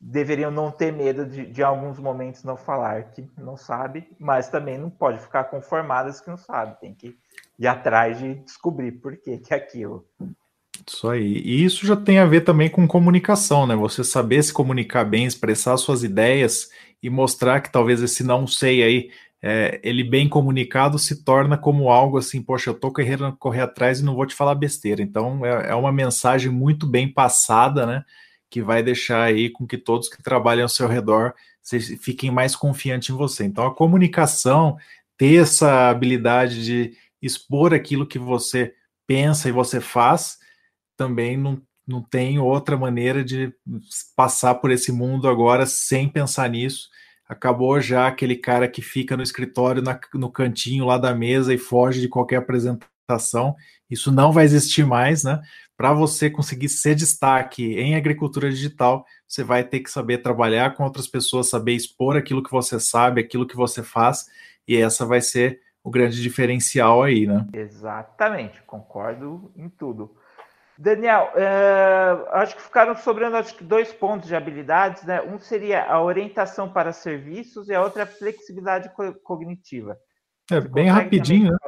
deveriam 0.00 0.50
não 0.50 0.72
ter 0.72 0.92
medo 0.92 1.24
de, 1.24 1.46
de 1.46 1.62
alguns 1.62 2.00
momentos 2.00 2.42
não 2.42 2.56
falar 2.56 3.12
que 3.12 3.30
não 3.38 3.56
sabe, 3.56 4.08
mas 4.18 4.48
também 4.48 4.76
não 4.76 4.90
pode 4.90 5.20
ficar 5.20 5.44
conformadas 5.44 6.20
que 6.20 6.28
não 6.28 6.36
sabe. 6.36 6.80
Tem 6.80 6.92
que 6.92 7.16
ir 7.56 7.66
atrás 7.68 8.18
de 8.18 8.34
descobrir 8.34 8.90
por 8.90 9.16
que, 9.16 9.38
que 9.38 9.54
é 9.54 9.56
aquilo. 9.56 10.04
Isso 10.84 11.08
aí. 11.08 11.40
E 11.44 11.64
isso 11.64 11.86
já 11.86 11.94
tem 11.94 12.18
a 12.18 12.26
ver 12.26 12.40
também 12.40 12.68
com 12.68 12.88
comunicação, 12.88 13.68
né? 13.68 13.76
Você 13.76 14.02
saber 14.02 14.42
se 14.42 14.52
comunicar 14.52 15.04
bem, 15.04 15.26
expressar 15.26 15.76
suas 15.76 16.02
ideias 16.02 16.70
e 17.00 17.08
mostrar 17.08 17.60
que 17.60 17.70
talvez 17.70 18.02
esse 18.02 18.24
não 18.24 18.48
sei 18.48 18.82
aí 18.82 19.10
é, 19.42 19.80
ele 19.82 20.04
bem 20.04 20.28
comunicado 20.28 20.98
se 20.98 21.24
torna 21.24 21.56
como 21.56 21.88
algo 21.88 22.18
assim, 22.18 22.42
poxa, 22.42 22.70
eu 22.70 22.74
tô 22.74 22.92
querendo 22.92 23.34
correr 23.38 23.62
atrás 23.62 24.00
e 24.00 24.04
não 24.04 24.14
vou 24.14 24.26
te 24.26 24.34
falar 24.34 24.54
besteira. 24.54 25.02
Então 25.02 25.44
é, 25.44 25.70
é, 25.70 25.74
uma 25.74 25.92
mensagem 25.92 26.50
muito 26.50 26.86
bem 26.86 27.10
passada, 27.10 27.86
né? 27.86 28.04
Que 28.50 28.60
vai 28.62 28.82
deixar 28.82 29.22
aí 29.22 29.48
com 29.48 29.66
que 29.66 29.78
todos 29.78 30.08
que 30.08 30.22
trabalham 30.22 30.64
ao 30.64 30.68
seu 30.68 30.86
redor 30.86 31.34
fiquem 32.00 32.30
mais 32.30 32.54
confiantes 32.54 33.08
em 33.10 33.16
você. 33.16 33.44
Então 33.44 33.66
a 33.66 33.74
comunicação, 33.74 34.76
ter 35.16 35.42
essa 35.42 35.88
habilidade 35.88 36.64
de 36.64 36.92
expor 37.22 37.72
aquilo 37.72 38.06
que 38.06 38.18
você 38.18 38.74
pensa 39.06 39.48
e 39.48 39.52
você 39.52 39.80
faz, 39.80 40.38
também 40.96 41.36
não, 41.36 41.62
não 41.86 42.02
tem 42.02 42.38
outra 42.38 42.76
maneira 42.76 43.24
de 43.24 43.52
passar 44.14 44.56
por 44.56 44.70
esse 44.70 44.92
mundo 44.92 45.28
agora 45.28 45.64
sem 45.64 46.08
pensar 46.08 46.50
nisso 46.50 46.88
acabou 47.30 47.80
já 47.80 48.08
aquele 48.08 48.34
cara 48.34 48.66
que 48.66 48.82
fica 48.82 49.16
no 49.16 49.22
escritório, 49.22 49.80
na, 49.80 49.98
no 50.14 50.28
cantinho 50.28 50.84
lá 50.84 50.98
da 50.98 51.14
mesa 51.14 51.54
e 51.54 51.58
foge 51.58 52.00
de 52.00 52.08
qualquer 52.08 52.38
apresentação. 52.38 53.54
Isso 53.88 54.10
não 54.10 54.32
vai 54.32 54.44
existir 54.44 54.84
mais, 54.84 55.22
né? 55.22 55.40
Para 55.76 55.92
você 55.92 56.28
conseguir 56.28 56.68
ser 56.68 56.96
destaque 56.96 57.74
em 57.78 57.94
agricultura 57.94 58.50
digital, 58.50 59.06
você 59.28 59.44
vai 59.44 59.62
ter 59.62 59.78
que 59.78 59.88
saber 59.88 60.18
trabalhar 60.18 60.74
com 60.74 60.82
outras 60.82 61.06
pessoas, 61.06 61.48
saber 61.48 61.74
expor 61.74 62.16
aquilo 62.16 62.42
que 62.42 62.50
você 62.50 62.80
sabe, 62.80 63.20
aquilo 63.20 63.46
que 63.46 63.56
você 63.56 63.80
faz, 63.80 64.26
e 64.66 64.76
essa 64.76 65.06
vai 65.06 65.20
ser 65.20 65.60
o 65.84 65.90
grande 65.90 66.20
diferencial 66.20 67.00
aí, 67.00 67.28
né? 67.28 67.46
Exatamente, 67.52 68.60
concordo 68.62 69.52
em 69.56 69.68
tudo. 69.68 70.16
Daniel, 70.80 71.30
é, 71.34 72.38
acho 72.38 72.56
que 72.56 72.62
ficaram 72.62 72.96
sobrando 72.96 73.36
acho 73.36 73.54
que 73.54 73.62
dois 73.62 73.92
pontos 73.92 74.28
de 74.28 74.34
habilidades, 74.34 75.02
né? 75.02 75.20
Um 75.20 75.38
seria 75.38 75.84
a 75.84 76.02
orientação 76.02 76.72
para 76.72 76.90
serviços 76.90 77.68
e 77.68 77.74
a 77.74 77.82
outra 77.82 78.04
a 78.04 78.06
flexibilidade 78.06 78.88
co 78.94 79.12
cognitiva. 79.22 79.94
É 80.50 80.58
Você 80.58 80.68
bem 80.70 80.88
rapidinho, 80.88 81.52
né? 81.52 81.58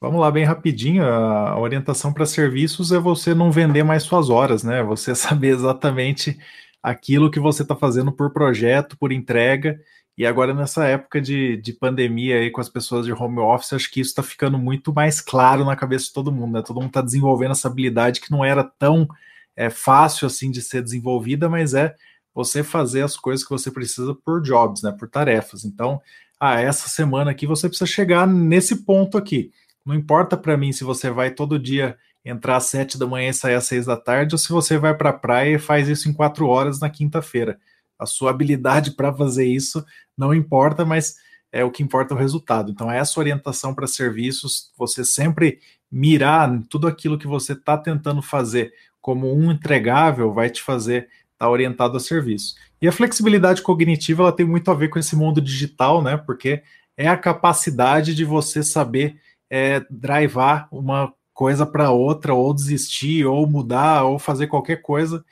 Vamos 0.00 0.18
lá, 0.18 0.30
bem 0.30 0.44
rapidinho. 0.44 1.04
A 1.04 1.58
orientação 1.58 2.14
para 2.14 2.24
serviços 2.24 2.92
é 2.92 2.98
você 2.98 3.34
não 3.34 3.52
vender 3.52 3.82
mais 3.82 4.04
suas 4.04 4.30
horas, 4.30 4.64
né? 4.64 4.82
Você 4.82 5.12
saber 5.14 5.48
exatamente 5.48 6.38
aquilo 6.82 7.30
que 7.30 7.38
você 7.38 7.60
está 7.60 7.76
fazendo 7.76 8.10
por 8.10 8.32
projeto, 8.32 8.96
por 8.96 9.12
entrega, 9.12 9.78
e 10.16 10.24
agora, 10.24 10.54
nessa 10.54 10.86
época 10.86 11.20
de, 11.20 11.58
de 11.58 11.74
pandemia 11.74 12.36
aí 12.36 12.50
com 12.50 12.60
as 12.60 12.70
pessoas 12.70 13.04
de 13.04 13.12
home 13.12 13.38
office, 13.38 13.74
acho 13.74 13.90
que 13.90 14.00
isso 14.00 14.10
está 14.10 14.22
ficando 14.22 14.56
muito 14.58 14.92
mais 14.92 15.20
claro 15.20 15.62
na 15.64 15.76
cabeça 15.76 16.06
de 16.06 16.12
todo 16.14 16.32
mundo, 16.32 16.54
né? 16.54 16.62
Todo 16.62 16.76
mundo 16.76 16.88
está 16.88 17.02
desenvolvendo 17.02 17.50
essa 17.50 17.68
habilidade 17.68 18.20
que 18.20 18.30
não 18.30 18.42
era 18.42 18.64
tão 18.64 19.06
é, 19.54 19.68
fácil 19.68 20.26
assim 20.26 20.50
de 20.50 20.62
ser 20.62 20.82
desenvolvida, 20.82 21.50
mas 21.50 21.74
é 21.74 21.94
você 22.34 22.62
fazer 22.62 23.02
as 23.02 23.16
coisas 23.16 23.44
que 23.44 23.50
você 23.50 23.70
precisa 23.70 24.14
por 24.14 24.40
jobs, 24.40 24.82
né? 24.82 24.90
Por 24.98 25.06
tarefas. 25.06 25.66
Então, 25.66 26.00
ah, 26.40 26.60
essa 26.60 26.88
semana 26.88 27.30
aqui 27.30 27.46
você 27.46 27.68
precisa 27.68 27.86
chegar 27.86 28.26
nesse 28.26 28.84
ponto 28.84 29.18
aqui. 29.18 29.50
Não 29.84 29.94
importa 29.94 30.34
para 30.36 30.56
mim 30.56 30.72
se 30.72 30.82
você 30.82 31.10
vai 31.10 31.30
todo 31.30 31.58
dia 31.58 31.96
entrar 32.24 32.56
às 32.56 32.64
sete 32.64 32.98
da 32.98 33.06
manhã 33.06 33.30
e 33.30 33.34
sair 33.34 33.54
às 33.54 33.66
seis 33.66 33.84
da 33.86 33.96
tarde, 33.96 34.34
ou 34.34 34.38
se 34.38 34.48
você 34.48 34.78
vai 34.78 34.94
para 34.96 35.10
a 35.10 35.12
praia 35.12 35.56
e 35.56 35.58
faz 35.58 35.88
isso 35.88 36.08
em 36.08 36.12
quatro 36.12 36.48
horas 36.48 36.80
na 36.80 36.90
quinta-feira. 36.90 37.58
A 37.98 38.06
sua 38.06 38.30
habilidade 38.30 38.92
para 38.92 39.14
fazer 39.14 39.46
isso 39.46 39.84
não 40.16 40.34
importa, 40.34 40.84
mas 40.84 41.16
é 41.52 41.64
o 41.64 41.70
que 41.70 41.82
importa 41.82 42.14
é 42.14 42.16
o 42.16 42.20
resultado. 42.20 42.70
Então, 42.70 42.90
essa 42.90 43.18
orientação 43.18 43.74
para 43.74 43.86
serviços, 43.86 44.72
você 44.76 45.04
sempre 45.04 45.60
mirar 45.90 46.62
tudo 46.68 46.86
aquilo 46.86 47.18
que 47.18 47.26
você 47.26 47.52
está 47.52 47.78
tentando 47.78 48.20
fazer 48.20 48.72
como 49.00 49.32
um 49.32 49.52
entregável, 49.52 50.32
vai 50.32 50.50
te 50.50 50.62
fazer 50.62 51.02
estar 51.02 51.46
tá 51.46 51.50
orientado 51.50 51.96
a 51.96 52.00
serviço. 52.00 52.56
E 52.82 52.88
a 52.88 52.92
flexibilidade 52.92 53.62
cognitiva 53.62 54.24
ela 54.24 54.32
tem 54.32 54.44
muito 54.44 54.70
a 54.70 54.74
ver 54.74 54.88
com 54.88 54.98
esse 54.98 55.14
mundo 55.14 55.40
digital, 55.40 56.02
né? 56.02 56.16
Porque 56.16 56.62
é 56.96 57.08
a 57.08 57.16
capacidade 57.16 58.14
de 58.14 58.24
você 58.24 58.62
saber 58.62 59.20
é, 59.48 59.84
drivar 59.88 60.68
uma 60.72 61.12
coisa 61.32 61.64
para 61.64 61.90
outra, 61.90 62.34
ou 62.34 62.52
desistir, 62.52 63.24
ou 63.24 63.46
mudar, 63.46 64.04
ou 64.04 64.18
fazer 64.18 64.46
qualquer 64.46 64.82
coisa 64.82 65.24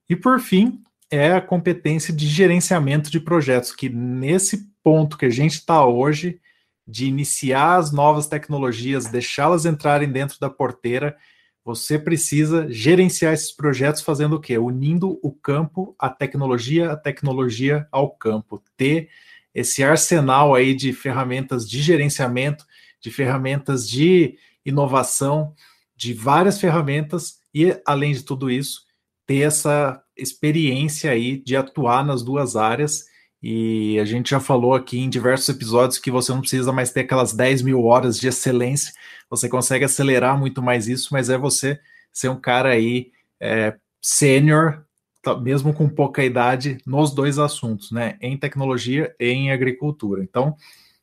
E 0.09 0.15
por 0.15 0.41
fim, 0.41 0.83
é 1.11 1.33
a 1.33 1.41
competência 1.41 2.13
de 2.13 2.27
gerenciamento 2.27 3.11
de 3.11 3.21
projetos, 3.21 3.75
que 3.75 3.89
nesse 3.89 4.69
ponto 4.83 5.17
que 5.17 5.27
a 5.27 5.31
gente 5.31 5.55
está 5.55 5.85
hoje, 5.85 6.41
de 6.87 7.07
iniciar 7.07 7.77
as 7.77 7.93
novas 7.93 8.27
tecnologias, 8.27 9.07
deixá-las 9.07 9.67
entrarem 9.67 10.11
dentro 10.11 10.39
da 10.41 10.49
porteira, 10.49 11.17
você 11.63 11.99
precisa 11.99 12.67
gerenciar 12.71 13.35
esses 13.35 13.53
projetos 13.53 14.01
fazendo 14.01 14.37
o 14.37 14.41
quê? 14.41 14.57
Unindo 14.57 15.19
o 15.23 15.31
campo 15.31 15.95
à 15.99 16.09
tecnologia, 16.09 16.93
a 16.93 16.97
tecnologia 16.97 17.87
ao 17.93 18.11
campo. 18.11 18.63
Ter 18.75 19.11
esse 19.55 19.85
arsenal 19.85 20.55
aí 20.55 20.75
de 20.75 20.95
ferramentas 20.95 21.69
de 21.69 21.83
gerenciamento, 21.83 22.65
de 23.01 23.11
ferramentas 23.11 23.87
de 23.87 24.39
inovação, 24.65 25.55
de 25.95 26.15
várias 26.15 26.59
ferramentas, 26.59 27.41
e 27.53 27.79
além 27.85 28.15
de 28.15 28.23
tudo 28.23 28.51
isso, 28.51 28.88
ter 29.29 29.43
essa 29.43 30.03
experiência 30.17 31.11
aí 31.11 31.37
de 31.37 31.55
atuar 31.55 32.05
nas 32.05 32.23
duas 32.23 32.57
áreas. 32.57 33.05
E 33.43 34.01
a 34.01 34.05
gente 34.05 34.31
já 34.31 34.41
falou 34.41 34.75
aqui 34.75 34.99
em 34.99 35.11
diversos 35.11 35.49
episódios 35.51 35.99
que 35.99 36.11
você 36.11 36.33
não 36.33 36.41
precisa 36.41 36.73
mais 36.73 36.91
ter 36.91 37.01
aquelas 37.01 37.35
10 37.35 37.63
mil 37.63 37.85
horas 37.85 38.19
de 38.19 38.27
excelência, 38.27 38.93
você 39.31 39.49
consegue 39.49 39.85
acelerar 39.85 40.37
muito 40.37 40.61
mais 40.63 40.89
isso, 40.89 41.11
mas 41.13 41.29
é 41.29 41.37
você 41.37 41.79
ser 42.11 42.31
um 42.31 42.41
cara 42.41 42.71
aí 42.71 43.13
é, 43.39 43.77
sênior, 44.01 44.85
tá, 45.23 45.39
mesmo 45.39 45.75
com 45.75 45.89
pouca 45.89 46.25
idade, 46.25 46.79
nos 46.87 47.15
dois 47.15 47.39
assuntos, 47.39 47.93
né? 47.93 48.17
Em 48.23 48.37
tecnologia 48.37 49.15
e 49.21 49.29
em 49.29 49.53
agricultura. 49.53 50.25
Então, 50.25 50.57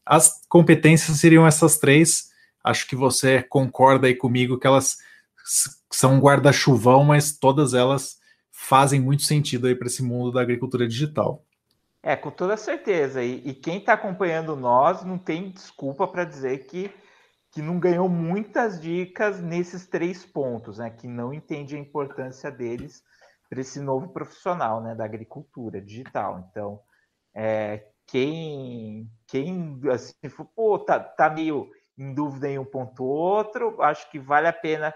as 0.03 0.41
competências 0.49 1.19
seriam 1.19 1.45
essas 1.45 1.77
três. 1.77 2.31
Acho 2.63 2.87
que 2.87 2.95
você 2.95 3.43
concorda 3.43 4.07
aí 4.07 4.15
comigo 4.15 4.59
que 4.59 4.65
elas 4.65 4.97
são 5.91 6.19
guarda-chuvão, 6.19 7.03
mas 7.03 7.37
todas 7.37 7.73
elas 7.73 8.17
fazem 8.51 8.99
muito 8.99 9.23
sentido 9.23 9.67
aí 9.67 9.75
para 9.75 9.87
esse 9.87 10.01
mundo 10.01 10.31
da 10.31 10.41
agricultura 10.41 10.87
digital. 10.87 11.45
É, 12.01 12.15
com 12.15 12.31
toda 12.31 12.57
certeza. 12.57 13.23
E, 13.23 13.41
e 13.47 13.53
quem 13.53 13.77
está 13.77 13.93
acompanhando 13.93 14.55
nós 14.55 15.03
não 15.03 15.17
tem 15.17 15.51
desculpa 15.51 16.07
para 16.07 16.23
dizer 16.23 16.65
que, 16.65 16.91
que 17.51 17.61
não 17.61 17.79
ganhou 17.79 18.07
muitas 18.07 18.79
dicas 18.79 19.41
nesses 19.41 19.87
três 19.87 20.23
pontos, 20.25 20.77
né? 20.77 20.89
Que 20.89 21.07
não 21.07 21.33
entende 21.33 21.75
a 21.75 21.79
importância 21.79 22.51
deles 22.51 23.03
para 23.49 23.61
esse 23.61 23.79
novo 23.79 24.09
profissional, 24.09 24.81
né? 24.81 24.93
Da 24.93 25.03
agricultura 25.03 25.81
digital. 25.81 26.47
Então, 26.49 26.79
é, 27.33 27.87
quem, 28.05 29.09
quem 29.27 29.79
assim, 29.91 30.13
pô, 30.55 30.77
tá, 30.77 30.99
tá 30.99 31.29
meio 31.29 31.71
em 31.97 32.13
dúvida 32.13 32.49
em 32.49 32.59
um 32.59 32.65
ponto 32.65 33.03
ou 33.03 33.15
outro, 33.15 33.81
acho 33.81 34.09
que 34.11 34.19
vale 34.19 34.47
a 34.47 34.53
pena 34.53 34.93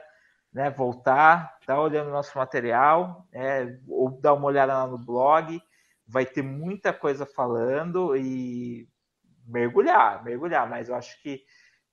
né, 0.59 0.69
voltar, 0.69 1.57
tá 1.65 1.79
olhando 1.79 2.11
nosso 2.11 2.37
material, 2.37 3.25
é, 3.31 3.77
ou 3.87 4.11
dar 4.19 4.33
uma 4.33 4.47
olhada 4.47 4.73
lá 4.73 4.85
no 4.85 4.97
blog, 4.97 5.57
vai 6.05 6.25
ter 6.25 6.41
muita 6.41 6.91
coisa 6.91 7.25
falando 7.25 8.13
e 8.17 8.85
mergulhar, 9.47 10.21
mergulhar, 10.21 10.69
mas 10.69 10.89
eu 10.89 10.95
acho 10.95 11.21
que 11.23 11.41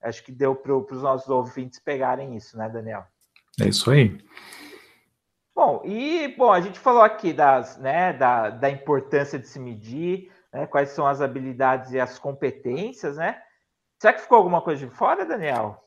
acho 0.01 0.21
que 0.21 0.33
deu 0.33 0.53
para 0.53 0.75
os 0.75 1.01
nossos 1.01 1.29
ouvintes 1.29 1.79
pegarem 1.79 2.35
isso, 2.35 2.57
né, 2.57 2.67
Daniel? 2.67 3.05
É 3.57 3.69
isso 3.69 3.89
aí. 3.89 4.21
Bom, 5.55 5.81
e 5.85 6.35
bom, 6.37 6.51
a 6.51 6.59
gente 6.59 6.77
falou 6.77 7.03
aqui 7.03 7.31
das, 7.31 7.77
né, 7.77 8.11
da, 8.11 8.49
da 8.49 8.69
importância 8.69 9.39
de 9.39 9.47
se 9.47 9.59
medir, 9.61 10.29
né, 10.51 10.67
quais 10.67 10.89
são 10.89 11.07
as 11.07 11.21
habilidades 11.21 11.93
e 11.93 12.01
as 12.01 12.19
competências, 12.19 13.15
né? 13.15 13.41
Será 13.97 14.11
que 14.11 14.23
ficou 14.23 14.39
alguma 14.39 14.61
coisa 14.61 14.85
de 14.85 14.93
fora, 14.93 15.25
Daniel? 15.25 15.86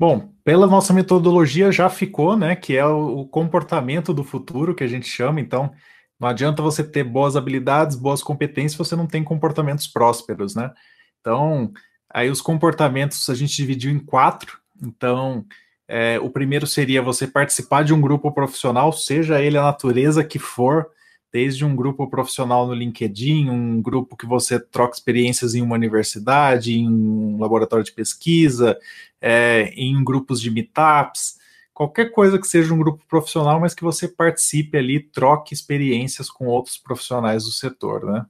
Bom, 0.00 0.32
pela 0.42 0.66
nossa 0.66 0.94
metodologia 0.94 1.70
já 1.70 1.90
ficou, 1.90 2.34
né? 2.34 2.56
Que 2.56 2.74
é 2.74 2.86
o, 2.86 3.26
comportamento 3.26 4.14
do 4.14 4.24
futuro 4.24 4.74
que 4.74 4.82
a 4.82 4.86
gente 4.86 5.06
chama. 5.06 5.42
Então, 5.42 5.74
não 6.18 6.26
adianta 6.26 6.62
você 6.62 6.82
ter 6.82 7.04
boas 7.04 7.36
habilidades, 7.36 7.96
boas 7.96 8.22
competências, 8.22 8.72
se 8.72 8.78
você 8.78 8.96
não 8.96 9.06
tem 9.06 9.22
comportamentos 9.22 9.86
prósperos, 9.86 10.54
né? 10.54 10.72
Então, 11.20 11.70
aí 12.08 12.30
os 12.30 12.40
comportamentos 12.40 13.28
a 13.28 13.34
gente 13.34 13.54
dividiu 13.54 13.90
em 13.90 13.98
quatro. 13.98 14.58
Então, 14.82 15.44
é, 15.86 16.18
o 16.18 16.30
primeiro 16.30 16.66
seria 16.66 17.02
você 17.02 17.26
participar 17.26 17.84
de 17.84 17.92
um 17.92 18.00
grupo 18.00 18.32
profissional, 18.32 18.94
seja 18.94 19.38
ele 19.42 19.58
a 19.58 19.62
natureza 19.62 20.24
que 20.24 20.38
for, 20.38 20.88
desde 21.32 21.64
um 21.64 21.76
grupo 21.76 22.08
profissional 22.08 22.66
no 22.66 22.74
LinkedIn, 22.74 23.48
um 23.48 23.80
grupo 23.80 24.16
que 24.16 24.26
você 24.26 24.58
troca 24.58 24.94
experiências 24.94 25.54
em 25.54 25.62
uma 25.62 25.76
universidade, 25.76 26.78
em 26.78 26.88
um 26.88 27.38
laboratório 27.38 27.84
de 27.84 27.92
pesquisa, 27.92 28.76
é, 29.20 29.72
em 29.76 30.02
grupos 30.02 30.40
de 30.40 30.50
meetups, 30.50 31.38
qualquer 31.72 32.12
coisa 32.12 32.38
que 32.38 32.46
seja 32.46 32.74
um 32.74 32.78
grupo 32.78 33.04
profissional, 33.08 33.60
mas 33.60 33.74
que 33.74 33.82
você 33.82 34.08
participe 34.08 34.76
ali, 34.76 35.00
troque 35.00 35.54
experiências 35.54 36.28
com 36.28 36.46
outros 36.46 36.76
profissionais 36.76 37.44
do 37.44 37.52
setor, 37.52 38.04
né? 38.04 38.26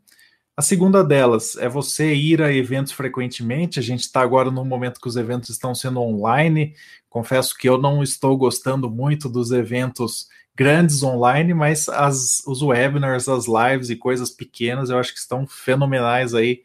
A 0.56 0.62
segunda 0.62 1.02
delas 1.02 1.56
é 1.56 1.70
você 1.70 2.14
ir 2.14 2.42
a 2.42 2.52
eventos 2.52 2.92
frequentemente. 2.92 3.78
A 3.78 3.82
gente 3.82 4.00
está 4.00 4.20
agora 4.20 4.50
no 4.50 4.62
momento 4.62 5.00
que 5.00 5.08
os 5.08 5.16
eventos 5.16 5.48
estão 5.48 5.74
sendo 5.74 6.00
online. 6.00 6.74
Confesso 7.08 7.56
que 7.56 7.66
eu 7.66 7.78
não 7.78 8.02
estou 8.02 8.36
gostando 8.36 8.90
muito 8.90 9.26
dos 9.26 9.52
eventos 9.52 10.28
grandes 10.60 11.02
online, 11.02 11.54
mas 11.54 11.88
as, 11.88 12.42
os 12.46 12.60
webinars, 12.60 13.30
as 13.30 13.46
lives 13.46 13.88
e 13.88 13.96
coisas 13.96 14.28
pequenas 14.30 14.90
eu 14.90 14.98
acho 14.98 15.14
que 15.14 15.18
estão 15.18 15.46
fenomenais 15.46 16.34
aí. 16.34 16.60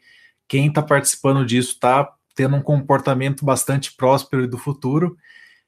Quem 0.46 0.66
está 0.66 0.82
participando 0.82 1.46
disso 1.46 1.70
está 1.70 2.06
tendo 2.34 2.56
um 2.56 2.60
comportamento 2.60 3.42
bastante 3.42 3.96
próspero 3.96 4.44
e 4.44 4.46
do 4.46 4.58
futuro. 4.58 5.16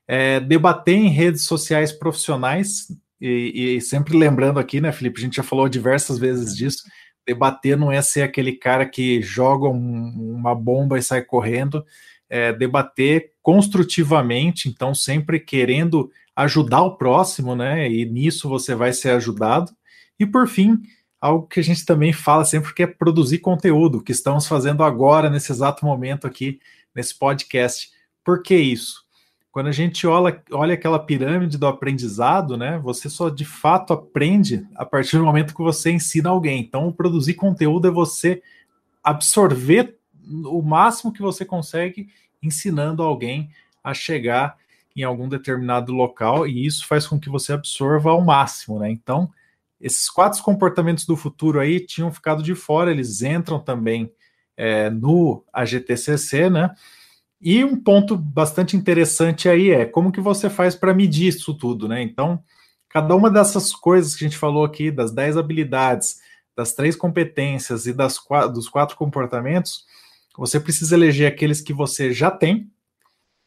É, 0.06 0.40
debater 0.40 0.94
em 0.94 1.08
redes 1.08 1.44
sociais 1.44 1.90
profissionais, 1.90 2.92
e, 3.18 3.76
e, 3.76 3.80
sempre 3.80 4.14
lembrando 4.14 4.60
aqui, 4.60 4.78
né, 4.78 4.92
Felipe? 4.92 5.18
A 5.18 5.24
gente 5.24 5.36
já 5.36 5.42
falou 5.42 5.66
diversas 5.66 6.18
vezes 6.18 6.54
disso 6.54 6.84
debater 7.26 7.76
não 7.76 7.90
é 7.90 8.00
ser 8.00 8.22
aquele 8.22 8.52
cara 8.52 8.86
que 8.86 9.20
joga 9.22 9.68
um, 9.68 10.34
uma 10.34 10.54
bomba 10.54 10.98
e 10.98 11.02
sai 11.02 11.22
correndo, 11.22 11.84
é 12.28 12.52
debater 12.52 13.32
construtivamente, 13.42 14.68
então 14.68 14.94
sempre 14.94 15.40
querendo 15.40 16.10
ajudar 16.38 16.82
o 16.82 16.96
próximo, 16.96 17.56
né? 17.56 17.90
E 17.90 18.04
nisso 18.04 18.48
você 18.48 18.72
vai 18.72 18.92
ser 18.92 19.10
ajudado. 19.10 19.72
E 20.20 20.24
por 20.24 20.46
fim, 20.46 20.80
algo 21.20 21.48
que 21.48 21.58
a 21.58 21.62
gente 21.62 21.84
também 21.84 22.12
fala 22.12 22.44
sempre 22.44 22.72
que 22.72 22.84
é 22.84 22.86
produzir 22.86 23.38
conteúdo, 23.38 24.00
que 24.00 24.12
estamos 24.12 24.46
fazendo 24.46 24.84
agora, 24.84 25.28
nesse 25.28 25.50
exato 25.50 25.84
momento 25.84 26.28
aqui, 26.28 26.60
nesse 26.94 27.18
podcast. 27.18 27.90
Por 28.24 28.40
que 28.40 28.56
isso? 28.56 29.04
Quando 29.50 29.66
a 29.66 29.72
gente 29.72 30.06
olha, 30.06 30.40
olha 30.52 30.74
aquela 30.74 31.00
pirâmide 31.00 31.58
do 31.58 31.66
aprendizado, 31.66 32.56
né, 32.56 32.78
você 32.78 33.10
só 33.10 33.28
de 33.28 33.44
fato 33.44 33.92
aprende 33.92 34.64
a 34.76 34.86
partir 34.86 35.16
do 35.18 35.24
momento 35.24 35.54
que 35.54 35.62
você 35.62 35.90
ensina 35.90 36.30
alguém. 36.30 36.60
Então, 36.60 36.92
produzir 36.92 37.34
conteúdo 37.34 37.88
é 37.88 37.90
você 37.90 38.40
absorver 39.02 39.98
o 40.44 40.62
máximo 40.62 41.12
que 41.12 41.22
você 41.22 41.44
consegue 41.44 42.08
ensinando 42.40 43.02
alguém 43.02 43.50
a 43.82 43.92
chegar 43.92 44.56
em 45.00 45.04
algum 45.04 45.28
determinado 45.28 45.92
local 45.92 46.46
e 46.46 46.66
isso 46.66 46.86
faz 46.86 47.06
com 47.06 47.18
que 47.18 47.30
você 47.30 47.52
absorva 47.52 48.10
ao 48.10 48.20
máximo, 48.20 48.78
né? 48.78 48.90
Então, 48.90 49.30
esses 49.80 50.08
quatro 50.10 50.42
comportamentos 50.42 51.06
do 51.06 51.16
futuro 51.16 51.60
aí 51.60 51.80
tinham 51.80 52.12
ficado 52.12 52.42
de 52.42 52.54
fora, 52.54 52.90
eles 52.90 53.22
entram 53.22 53.60
também 53.60 54.12
é, 54.56 54.90
no 54.90 55.44
AGTCC, 55.52 56.50
né? 56.50 56.74
E 57.40 57.64
um 57.64 57.80
ponto 57.80 58.16
bastante 58.16 58.76
interessante 58.76 59.48
aí 59.48 59.70
é 59.70 59.86
como 59.86 60.10
que 60.10 60.20
você 60.20 60.50
faz 60.50 60.74
para 60.74 60.92
medir 60.92 61.28
isso 61.28 61.54
tudo, 61.54 61.86
né? 61.86 62.02
Então, 62.02 62.42
cada 62.88 63.14
uma 63.14 63.30
dessas 63.30 63.72
coisas 63.72 64.16
que 64.16 64.24
a 64.24 64.28
gente 64.28 64.38
falou 64.38 64.64
aqui, 64.64 64.90
das 64.90 65.12
10 65.12 65.36
habilidades, 65.36 66.16
das 66.56 66.72
três 66.74 66.96
competências 66.96 67.86
e 67.86 67.92
das, 67.92 68.18
dos 68.52 68.68
quatro 68.68 68.96
comportamentos, 68.96 69.84
você 70.36 70.58
precisa 70.58 70.96
eleger 70.96 71.30
aqueles 71.30 71.60
que 71.60 71.72
você 71.72 72.12
já 72.12 72.30
tem, 72.30 72.68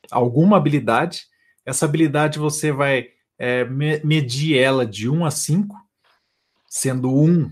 alguma 0.09 0.57
habilidade. 0.57 1.25
Essa 1.65 1.85
habilidade 1.85 2.39
você 2.39 2.71
vai 2.71 3.09
é, 3.37 3.65
medir 3.65 4.57
ela 4.57 4.85
de 4.85 5.09
1 5.09 5.25
a 5.25 5.31
5, 5.31 5.75
sendo 6.67 7.13
1 7.13 7.51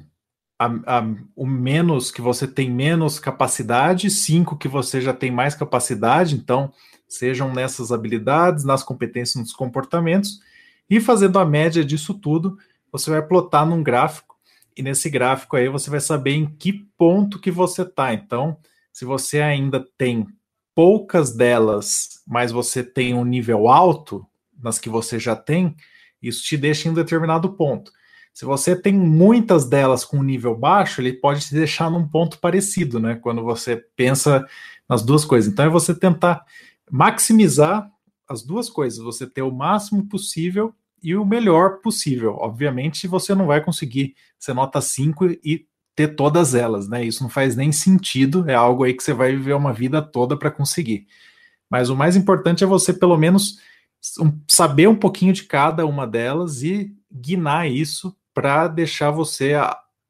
a, 0.59 0.65
a, 0.97 1.15
o 1.35 1.47
menos 1.47 2.11
que 2.11 2.21
você 2.21 2.45
tem 2.45 2.69
menos 2.69 3.17
capacidade, 3.17 4.09
cinco 4.11 4.57
que 4.57 4.67
você 4.67 4.99
já 4.99 5.13
tem 5.13 5.31
mais 5.31 5.55
capacidade, 5.55 6.35
então 6.35 6.73
sejam 7.07 7.51
nessas 7.53 7.93
habilidades, 7.93 8.65
nas 8.65 8.83
competências, 8.83 9.41
nos 9.41 9.53
comportamentos, 9.53 10.41
e 10.89 10.99
fazendo 10.99 11.39
a 11.39 11.45
média 11.45 11.83
disso 11.83 12.13
tudo, 12.13 12.57
você 12.91 13.09
vai 13.09 13.21
plotar 13.21 13.65
num 13.65 13.81
gráfico, 13.81 14.35
e 14.75 14.83
nesse 14.83 15.09
gráfico 15.09 15.55
aí 15.55 15.69
você 15.69 15.89
vai 15.89 16.01
saber 16.01 16.31
em 16.33 16.45
que 16.45 16.73
ponto 16.97 17.39
que 17.39 17.51
você 17.51 17.83
está. 17.83 18.13
Então, 18.13 18.57
se 18.91 19.05
você 19.05 19.41
ainda 19.41 19.85
tem 19.97 20.27
poucas 20.79 21.35
delas, 21.35 22.23
mas 22.25 22.53
você 22.53 22.81
tem 22.81 23.13
um 23.13 23.25
nível 23.25 23.67
alto 23.67 24.25
nas 24.63 24.79
que 24.79 24.87
você 24.87 25.19
já 25.19 25.35
tem, 25.35 25.75
isso 26.21 26.41
te 26.45 26.55
deixa 26.55 26.87
em 26.87 26.91
um 26.91 26.93
determinado 26.93 27.51
ponto. 27.51 27.91
Se 28.33 28.45
você 28.45 28.77
tem 28.77 28.93
muitas 28.93 29.67
delas 29.67 30.05
com 30.05 30.23
nível 30.23 30.55
baixo, 30.55 31.01
ele 31.01 31.11
pode 31.11 31.45
te 31.45 31.53
deixar 31.53 31.91
num 31.91 32.07
ponto 32.07 32.39
parecido, 32.39 32.97
né? 32.97 33.15
Quando 33.15 33.43
você 33.43 33.75
pensa 33.93 34.47
nas 34.87 35.03
duas 35.03 35.25
coisas. 35.25 35.51
Então 35.51 35.65
é 35.65 35.69
você 35.69 35.93
tentar 35.93 36.45
maximizar 36.89 37.91
as 38.25 38.41
duas 38.41 38.69
coisas, 38.69 39.03
você 39.03 39.27
ter 39.27 39.41
o 39.41 39.51
máximo 39.51 40.07
possível 40.07 40.73
e 41.03 41.13
o 41.13 41.25
melhor 41.25 41.81
possível. 41.81 42.37
Obviamente, 42.39 43.05
você 43.05 43.35
não 43.35 43.47
vai 43.47 43.61
conseguir 43.61 44.15
ser 44.39 44.53
nota 44.53 44.79
5 44.79 45.25
e 45.43 45.67
ter 45.99 46.15
todas 46.15 46.55
elas, 46.55 46.87
né? 46.87 47.03
Isso 47.03 47.21
não 47.21 47.29
faz 47.29 47.57
nem 47.57 47.73
sentido, 47.73 48.49
é 48.49 48.55
algo 48.55 48.85
aí 48.85 48.93
que 48.93 49.03
você 49.03 49.11
vai 49.11 49.31
viver 49.33 49.53
uma 49.53 49.73
vida 49.73 50.01
toda 50.01 50.37
para 50.37 50.49
conseguir. 50.49 51.05
Mas 51.69 51.89
o 51.89 51.95
mais 51.95 52.15
importante 52.15 52.63
é 52.63 52.67
você, 52.67 52.93
pelo 52.93 53.17
menos, 53.17 53.59
saber 54.47 54.87
um 54.87 54.95
pouquinho 54.95 55.33
de 55.33 55.43
cada 55.43 55.85
uma 55.85 56.07
delas 56.07 56.63
e 56.63 56.95
guinar 57.11 57.69
isso 57.69 58.15
para 58.33 58.69
deixar 58.69 59.11
você 59.11 59.55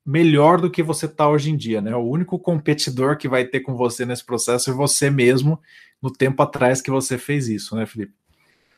melhor 0.05 0.61
do 0.61 0.69
que 0.69 0.83
você 0.83 1.07
está 1.07 1.27
hoje 1.27 1.49
em 1.49 1.57
dia, 1.57 1.81
né? 1.81 1.95
O 1.95 2.07
único 2.07 2.37
competidor 2.37 3.17
que 3.17 3.27
vai 3.27 3.43
ter 3.45 3.61
com 3.61 3.75
você 3.75 4.05
nesse 4.05 4.23
processo 4.23 4.69
é 4.69 4.73
você 4.73 5.09
mesmo 5.09 5.59
no 5.99 6.13
tempo 6.13 6.43
atrás 6.43 6.83
que 6.83 6.91
você 6.91 7.17
fez 7.17 7.47
isso, 7.47 7.75
né, 7.75 7.87
Felipe? 7.87 8.13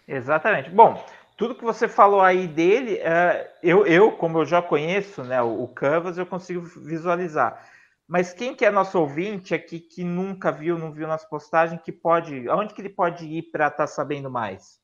Exatamente. 0.08 0.69
Bom, 0.69 1.06
tudo 1.41 1.56
que 1.56 1.63
você 1.63 1.88
falou 1.88 2.21
aí 2.21 2.47
dele, 2.47 2.99
é, 2.99 3.51
eu, 3.63 3.84
eu, 3.88 4.12
como 4.12 4.38
eu 4.38 4.45
já 4.45 4.62
conheço, 4.62 5.23
né, 5.23 5.41
o, 5.41 5.67
Canvas, 5.67 6.15
eu 6.15 6.23
consigo 6.23 6.62
visualizar. 6.62 7.67
Mas 8.08 8.32
quem 8.32 8.54
que 8.54 8.63
é 8.63 8.69
nosso 8.69 8.99
ouvinte 8.99 9.56
aqui 9.56 9.80
que 9.80 10.04
nunca 10.04 10.51
viu, 10.51 10.77
não 10.77 10.91
viu 10.91 11.08
nossa 11.08 11.25
postagem, 11.27 11.80
que 11.84 11.91
pode, 11.91 12.47
aonde 12.47 12.75
que 12.75 12.82
ele 12.82 12.89
pode 12.89 13.25
ir 13.25 13.49
para 13.51 13.69
estar 13.69 13.77
tá 13.77 13.88
sabendo 13.88 14.30
mais? 14.30 14.77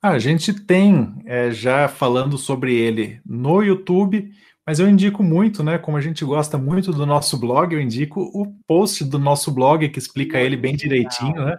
A 0.00 0.16
gente 0.20 0.54
tem 0.64 1.12
é, 1.26 1.50
já 1.50 1.88
falando 1.88 2.38
sobre 2.38 2.72
ele 2.72 3.20
no 3.26 3.60
YouTube, 3.60 4.30
mas 4.64 4.78
eu 4.78 4.88
indico 4.88 5.24
muito, 5.24 5.64
né? 5.64 5.76
Como 5.76 5.96
a 5.96 6.00
gente 6.00 6.24
gosta 6.24 6.56
muito 6.56 6.92
do 6.92 7.04
nosso 7.04 7.36
blog, 7.36 7.74
eu 7.74 7.80
indico 7.80 8.30
o 8.32 8.46
post 8.64 9.04
do 9.04 9.18
nosso 9.18 9.50
blog 9.50 9.88
que 9.88 9.98
explica 9.98 10.38
ele 10.38 10.56
bem 10.56 10.76
direitinho, 10.76 11.44
né? 11.44 11.58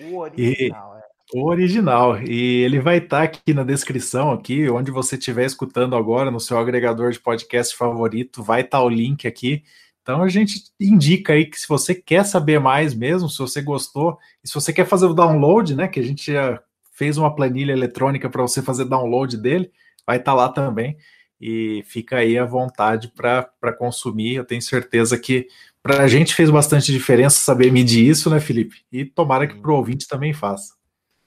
O 0.00 0.16
original, 0.16 0.89
e. 0.89 0.89
O 1.32 1.44
original. 1.48 2.20
E 2.22 2.62
ele 2.62 2.80
vai 2.80 2.98
estar 2.98 3.18
tá 3.18 3.22
aqui 3.22 3.54
na 3.54 3.62
descrição, 3.62 4.32
aqui, 4.32 4.68
onde 4.68 4.90
você 4.90 5.16
estiver 5.16 5.44
escutando 5.44 5.94
agora, 5.94 6.30
no 6.30 6.40
seu 6.40 6.58
agregador 6.58 7.12
de 7.12 7.20
podcast 7.20 7.76
favorito, 7.76 8.42
vai 8.42 8.62
estar 8.62 8.78
tá 8.78 8.84
o 8.84 8.88
link 8.88 9.26
aqui. 9.28 9.62
Então 10.02 10.22
a 10.22 10.28
gente 10.28 10.64
indica 10.80 11.32
aí 11.34 11.46
que 11.46 11.60
se 11.60 11.68
você 11.68 11.94
quer 11.94 12.24
saber 12.24 12.58
mais 12.58 12.94
mesmo, 12.94 13.28
se 13.28 13.38
você 13.38 13.62
gostou, 13.62 14.18
e 14.42 14.48
se 14.48 14.54
você 14.54 14.72
quer 14.72 14.86
fazer 14.86 15.06
o 15.06 15.14
download, 15.14 15.74
né? 15.76 15.86
Que 15.86 16.00
a 16.00 16.02
gente 16.02 16.32
já 16.32 16.60
fez 16.92 17.16
uma 17.16 17.34
planilha 17.34 17.72
eletrônica 17.72 18.28
para 18.28 18.42
você 18.42 18.60
fazer 18.60 18.84
download 18.86 19.36
dele, 19.36 19.70
vai 20.06 20.16
estar 20.16 20.32
tá 20.32 20.36
lá 20.36 20.48
também. 20.48 20.96
E 21.40 21.82
fica 21.86 22.16
aí 22.16 22.36
à 22.36 22.44
vontade 22.44 23.12
para 23.14 23.72
consumir. 23.78 24.34
Eu 24.34 24.44
tenho 24.44 24.60
certeza 24.60 25.16
que 25.16 25.46
para 25.82 26.02
a 26.02 26.08
gente 26.08 26.34
fez 26.34 26.50
bastante 26.50 26.92
diferença 26.92 27.38
saber 27.38 27.70
medir 27.72 28.06
isso, 28.06 28.28
né, 28.28 28.40
Felipe? 28.40 28.84
E 28.92 29.04
tomara 29.04 29.46
que 29.46 29.54
para 29.54 29.70
o 29.70 29.76
ouvinte 29.76 30.08
também 30.08 30.32
faça. 30.34 30.79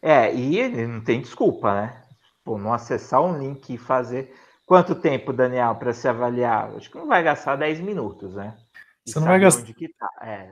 É, 0.04 0.36
e 0.36 0.68
não 0.86 1.02
tem 1.02 1.22
desculpa, 1.22 1.74
né? 1.74 2.04
Pô, 2.44 2.58
não 2.58 2.74
acessar 2.74 3.22
um 3.22 3.40
link 3.40 3.74
e 3.74 3.78
fazer. 3.78 4.36
Quanto 4.66 4.96
tempo, 4.96 5.32
Daniel, 5.32 5.76
para 5.76 5.94
se 5.94 6.06
avaliar? 6.10 6.76
Acho 6.76 6.92
que 6.92 6.98
não 6.98 7.08
vai 7.08 7.24
gastar 7.24 7.56
10 7.56 7.80
minutos, 7.80 8.36
né? 8.36 8.54
E 9.08 9.12
você 9.12 9.20
não 9.22 9.28
vai 9.28 9.40
gastar. 9.40 9.64
Tá. 9.98 10.28
É, 10.28 10.50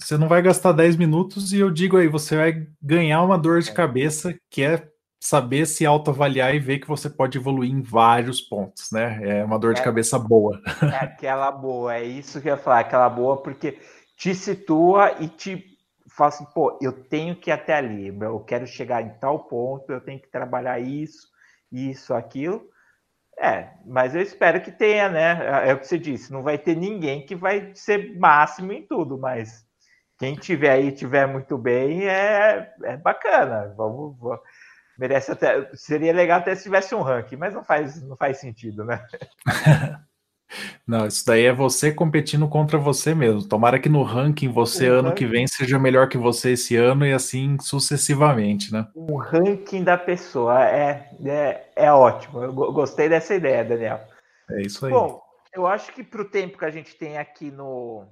você 0.00 0.16
não 0.16 0.28
vai 0.28 0.40
gastar 0.40 0.70
10 0.70 0.94
minutos 0.94 1.52
e 1.52 1.58
eu 1.58 1.72
digo 1.72 1.96
aí, 1.96 2.06
você 2.06 2.36
vai 2.36 2.68
ganhar 2.80 3.22
uma 3.22 3.36
dor 3.36 3.60
de 3.60 3.70
é. 3.70 3.74
cabeça 3.74 4.32
que 4.48 4.62
é 4.62 4.88
saber 5.20 5.66
se 5.66 5.84
autoavaliar 5.84 6.54
e 6.54 6.60
ver 6.60 6.78
que 6.78 6.88
você 6.88 7.10
pode 7.10 7.38
evoluir 7.38 7.70
em 7.70 7.82
vários 7.82 8.40
pontos, 8.40 8.92
né? 8.92 9.20
É 9.22 9.44
uma 9.44 9.58
dor 9.58 9.74
de 9.74 9.80
é, 9.80 9.84
cabeça 9.84 10.18
boa. 10.20 10.60
É 10.82 11.04
aquela 11.04 11.50
boa, 11.50 11.96
é 11.96 12.04
isso 12.04 12.40
que 12.40 12.48
eu 12.48 12.54
ia 12.54 12.58
falar, 12.58 12.80
aquela 12.80 13.08
boa, 13.08 13.42
porque 13.42 13.78
te 14.16 14.34
situa 14.34 15.16
e 15.20 15.28
te 15.28 15.71
fala 16.16 16.28
assim, 16.28 16.44
pô, 16.54 16.78
eu 16.80 16.92
tenho 16.92 17.36
que 17.36 17.50
ir 17.50 17.52
até 17.52 17.74
ali, 17.74 18.08
eu 18.08 18.40
quero 18.40 18.66
chegar 18.66 19.02
em 19.02 19.10
tal 19.18 19.44
ponto, 19.44 19.90
eu 19.92 20.00
tenho 20.00 20.20
que 20.20 20.30
trabalhar 20.30 20.78
isso, 20.78 21.28
isso, 21.70 22.14
aquilo. 22.14 22.70
É, 23.38 23.70
mas 23.86 24.14
eu 24.14 24.20
espero 24.20 24.60
que 24.60 24.70
tenha, 24.70 25.08
né? 25.08 25.68
É 25.68 25.74
o 25.74 25.78
que 25.78 25.86
você 25.86 25.98
disse, 25.98 26.32
não 26.32 26.42
vai 26.42 26.58
ter 26.58 26.76
ninguém 26.76 27.24
que 27.24 27.34
vai 27.34 27.72
ser 27.74 28.16
máximo 28.18 28.72
em 28.72 28.86
tudo, 28.86 29.18
mas 29.18 29.66
quem 30.18 30.34
tiver 30.36 30.70
aí 30.70 30.92
tiver 30.92 31.26
muito 31.26 31.56
bem 31.58 32.06
é, 32.06 32.72
é 32.84 32.96
bacana. 32.96 33.74
Vamos, 33.76 34.16
vamos, 34.18 34.40
merece 34.98 35.32
até 35.32 35.68
seria 35.74 36.12
legal 36.12 36.40
até 36.40 36.54
se 36.54 36.64
tivesse 36.64 36.94
um 36.94 37.02
ranking, 37.02 37.36
mas 37.36 37.54
não 37.54 37.64
faz 37.64 38.02
não 38.02 38.16
faz 38.16 38.38
sentido, 38.38 38.84
né? 38.84 39.04
Não, 40.92 41.06
isso 41.06 41.24
daí 41.24 41.46
é 41.46 41.52
você 41.54 41.90
competindo 41.90 42.46
contra 42.46 42.76
você 42.76 43.14
mesmo. 43.14 43.48
Tomara 43.48 43.78
que 43.78 43.88
no 43.88 44.02
ranking 44.02 44.52
você 44.52 44.90
o 44.90 44.92
ano 44.92 45.08
ranking... 45.08 45.24
que 45.24 45.26
vem 45.26 45.46
seja 45.46 45.78
melhor 45.78 46.06
que 46.06 46.18
você 46.18 46.52
esse 46.52 46.76
ano 46.76 47.06
e 47.06 47.14
assim 47.14 47.56
sucessivamente, 47.58 48.70
né? 48.70 48.86
O 48.94 49.16
ranking 49.16 49.82
da 49.82 49.96
pessoa 49.96 50.68
é, 50.68 51.08
é, 51.24 51.70
é 51.76 51.90
ótimo. 51.90 52.42
Eu 52.42 52.52
gostei 52.52 53.08
dessa 53.08 53.34
ideia, 53.34 53.64
Daniel. 53.64 54.02
É 54.50 54.60
isso 54.60 54.84
aí. 54.84 54.92
Bom, 54.92 55.18
eu 55.54 55.66
acho 55.66 55.90
que 55.94 56.04
para 56.04 56.20
o 56.20 56.28
tempo 56.28 56.58
que 56.58 56.64
a 56.66 56.70
gente 56.70 56.94
tem 56.94 57.16
aqui 57.16 57.50
no, 57.50 58.04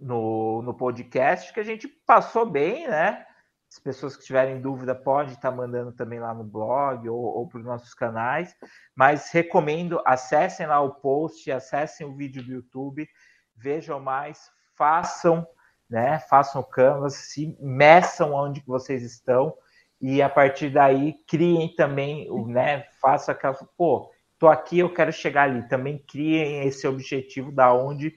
no, 0.00 0.62
no 0.62 0.74
podcast, 0.74 1.52
que 1.52 1.58
a 1.58 1.64
gente 1.64 1.88
passou 2.06 2.46
bem, 2.48 2.86
né? 2.86 3.26
As 3.70 3.78
pessoas 3.78 4.16
que 4.16 4.24
tiverem 4.24 4.60
dúvida 4.60 4.94
podem 4.94 5.34
estar 5.34 5.50
mandando 5.50 5.92
também 5.92 6.18
lá 6.18 6.32
no 6.32 6.44
blog 6.44 7.08
ou, 7.08 7.18
ou 7.18 7.48
para 7.48 7.58
os 7.58 7.64
nossos 7.64 7.92
canais. 7.92 8.54
Mas 8.94 9.30
recomendo, 9.30 10.00
acessem 10.06 10.66
lá 10.66 10.80
o 10.80 10.94
post, 10.94 11.50
acessem 11.52 12.06
o 12.06 12.16
vídeo 12.16 12.42
do 12.42 12.52
YouTube, 12.52 13.06
vejam 13.54 14.00
mais, 14.00 14.50
façam, 14.74 15.46
né? 15.88 16.18
Façam 16.20 16.62
canvas, 16.62 17.14
se 17.14 17.56
meçam 17.60 18.32
onde 18.32 18.62
vocês 18.66 19.02
estão 19.02 19.54
e 20.00 20.22
a 20.22 20.28
partir 20.28 20.70
daí 20.70 21.14
criem 21.26 21.74
também, 21.74 22.28
né? 22.46 22.84
Faça 23.00 23.32
aquela, 23.32 23.54
pô, 23.76 24.10
tô 24.38 24.48
aqui, 24.48 24.78
eu 24.78 24.92
quero 24.92 25.12
chegar 25.12 25.42
ali. 25.42 25.66
Também 25.68 25.98
criem 25.98 26.66
esse 26.66 26.86
objetivo 26.86 27.50
da 27.50 27.74
onde 27.74 28.14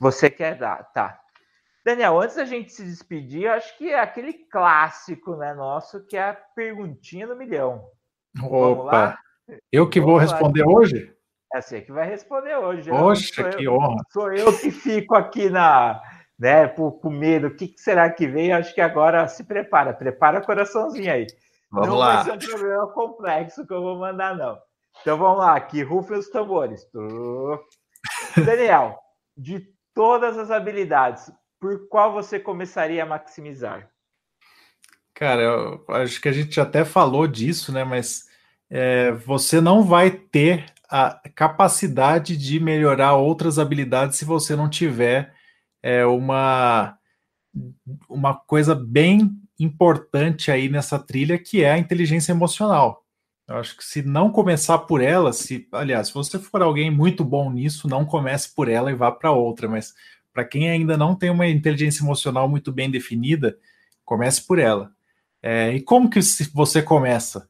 você 0.00 0.30
quer 0.30 0.56
dar, 0.56 0.82
tá? 0.92 1.21
Daniel, 1.84 2.20
antes 2.20 2.36
da 2.36 2.44
gente 2.44 2.72
se 2.72 2.84
despedir, 2.84 3.48
acho 3.48 3.76
que 3.76 3.90
é 3.90 3.98
aquele 3.98 4.32
clássico, 4.32 5.34
né, 5.36 5.52
nosso, 5.52 6.04
que 6.06 6.16
é 6.16 6.30
a 6.30 6.38
perguntinha 6.54 7.26
do 7.26 7.36
milhão. 7.36 7.84
Opa! 8.42 9.18
Eu 9.70 9.88
que 9.90 10.00
Vamos 10.00 10.12
vou 10.12 10.20
responder 10.20 10.64
lá. 10.64 10.72
hoje? 10.72 11.12
É 11.52 11.60
você 11.60 11.80
que 11.82 11.92
vai 11.92 12.08
responder 12.08 12.56
hoje. 12.56 12.88
Poxa, 12.88 13.50
que 13.50 13.64
eu, 13.64 13.74
honra! 13.74 13.96
Sou 14.10 14.32
eu 14.32 14.56
que 14.58 14.70
fico 14.70 15.16
aqui 15.16 15.50
na, 15.50 16.00
né, 16.38 16.68
com 16.68 17.10
medo. 17.10 17.48
O 17.48 17.54
que, 17.54 17.68
que 17.68 17.80
será 17.80 18.08
que 18.10 18.26
vem? 18.26 18.52
Acho 18.52 18.74
que 18.74 18.80
agora 18.80 19.26
se 19.28 19.44
prepara, 19.44 19.92
prepara 19.92 20.38
o 20.38 20.44
coraçãozinho 20.44 21.12
aí. 21.12 21.26
Vamos 21.70 21.88
não 21.88 21.96
lá. 21.96 22.18
Não 22.18 22.24
vai 22.24 22.40
ser 22.40 22.46
um 22.46 22.58
problema 22.58 22.92
complexo 22.92 23.66
que 23.66 23.74
eu 23.74 23.82
vou 23.82 23.98
mandar, 23.98 24.36
não. 24.36 24.58
Então 25.00 25.18
vamos 25.18 25.38
lá, 25.38 25.56
aqui, 25.56 25.82
rufem 25.82 26.18
os 26.18 26.28
tambores. 26.28 26.86
Daniel, 28.44 28.98
de 29.36 29.66
todas 29.94 30.38
as 30.38 30.50
habilidades, 30.50 31.30
por 31.62 31.86
qual 31.86 32.12
você 32.12 32.40
começaria 32.40 33.04
a 33.04 33.06
maximizar? 33.06 33.88
Cara, 35.14 35.40
eu 35.42 35.84
acho 35.90 36.20
que 36.20 36.28
a 36.28 36.32
gente 36.32 36.60
até 36.60 36.84
falou 36.84 37.24
disso, 37.28 37.70
né? 37.70 37.84
Mas 37.84 38.26
é, 38.68 39.12
você 39.12 39.60
não 39.60 39.84
vai 39.84 40.10
ter 40.10 40.66
a 40.90 41.20
capacidade 41.36 42.36
de 42.36 42.58
melhorar 42.58 43.14
outras 43.14 43.60
habilidades 43.60 44.18
se 44.18 44.24
você 44.24 44.56
não 44.56 44.68
tiver 44.68 45.32
é, 45.80 46.04
uma, 46.04 46.98
uma 48.08 48.34
coisa 48.34 48.74
bem 48.74 49.30
importante 49.56 50.50
aí 50.50 50.68
nessa 50.68 50.98
trilha, 50.98 51.38
que 51.38 51.62
é 51.62 51.70
a 51.70 51.78
inteligência 51.78 52.32
emocional. 52.32 53.04
Eu 53.46 53.58
acho 53.58 53.76
que 53.76 53.84
se 53.84 54.02
não 54.02 54.32
começar 54.32 54.78
por 54.78 55.00
ela, 55.00 55.32
se, 55.32 55.68
aliás, 55.70 56.08
se 56.08 56.14
você 56.14 56.40
for 56.40 56.60
alguém 56.60 56.90
muito 56.90 57.24
bom 57.24 57.52
nisso, 57.52 57.86
não 57.86 58.04
comece 58.04 58.52
por 58.52 58.68
ela 58.68 58.90
e 58.90 58.96
vá 58.96 59.12
para 59.12 59.30
outra, 59.30 59.68
mas 59.68 59.94
para 60.32 60.44
quem 60.44 60.70
ainda 60.70 60.96
não 60.96 61.14
tem 61.14 61.30
uma 61.30 61.46
inteligência 61.46 62.02
emocional 62.02 62.48
muito 62.48 62.72
bem 62.72 62.90
definida, 62.90 63.58
comece 64.04 64.46
por 64.46 64.58
ela. 64.58 64.90
É, 65.42 65.74
e 65.74 65.80
como 65.80 66.08
que 66.08 66.20
você 66.54 66.80
começa? 66.80 67.48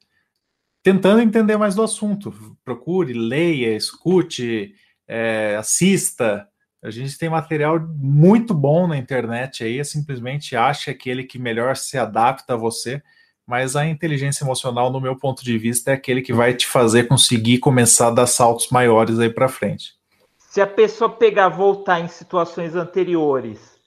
Tentando 0.83 1.21
entender 1.21 1.57
mais 1.57 1.75
do 1.75 1.83
assunto. 1.83 2.35
Procure, 2.64 3.12
leia, 3.12 3.77
escute, 3.77 4.75
é, 5.07 5.57
assista. 5.59 6.49
A 6.83 6.90
gente 6.90 7.16
tem 7.16 7.29
material 7.29 7.79
muito 7.81 8.53
bom 8.53 8.88
na 8.88 8.97
internet 8.97 9.62
aí, 9.62 9.85
simplesmente 9.85 10.57
ache 10.57 10.90
aquele 10.90 11.23
que 11.23 11.38
melhor 11.38 11.77
se 11.77 11.97
adapta 11.97 12.55
a 12.55 12.57
você, 12.57 13.01
mas 13.47 13.77
a 13.77 13.87
inteligência 13.87 14.45
emocional, 14.45 14.90
no 14.90 15.01
meu 15.01 15.16
ponto 15.16 15.45
de 15.45 15.57
vista, 15.57 15.92
é 15.92 15.95
aquele 15.95 16.23
que 16.23 16.33
vai 16.33 16.55
te 16.55 16.66
fazer 16.66 17.05
conseguir 17.05 17.59
começar 17.59 18.09
a 18.09 18.12
dar 18.12 18.27
saltos 18.27 18.68
maiores 18.71 19.21
aí 19.21 19.31
para 19.31 19.49
frente 19.49 20.02
se 20.53 20.61
a 20.61 20.67
pessoa 20.67 21.09
pegar, 21.09 21.49
voltar 21.49 22.01
em 22.01 22.09
situações 22.09 22.77
anteriores, 22.77 23.81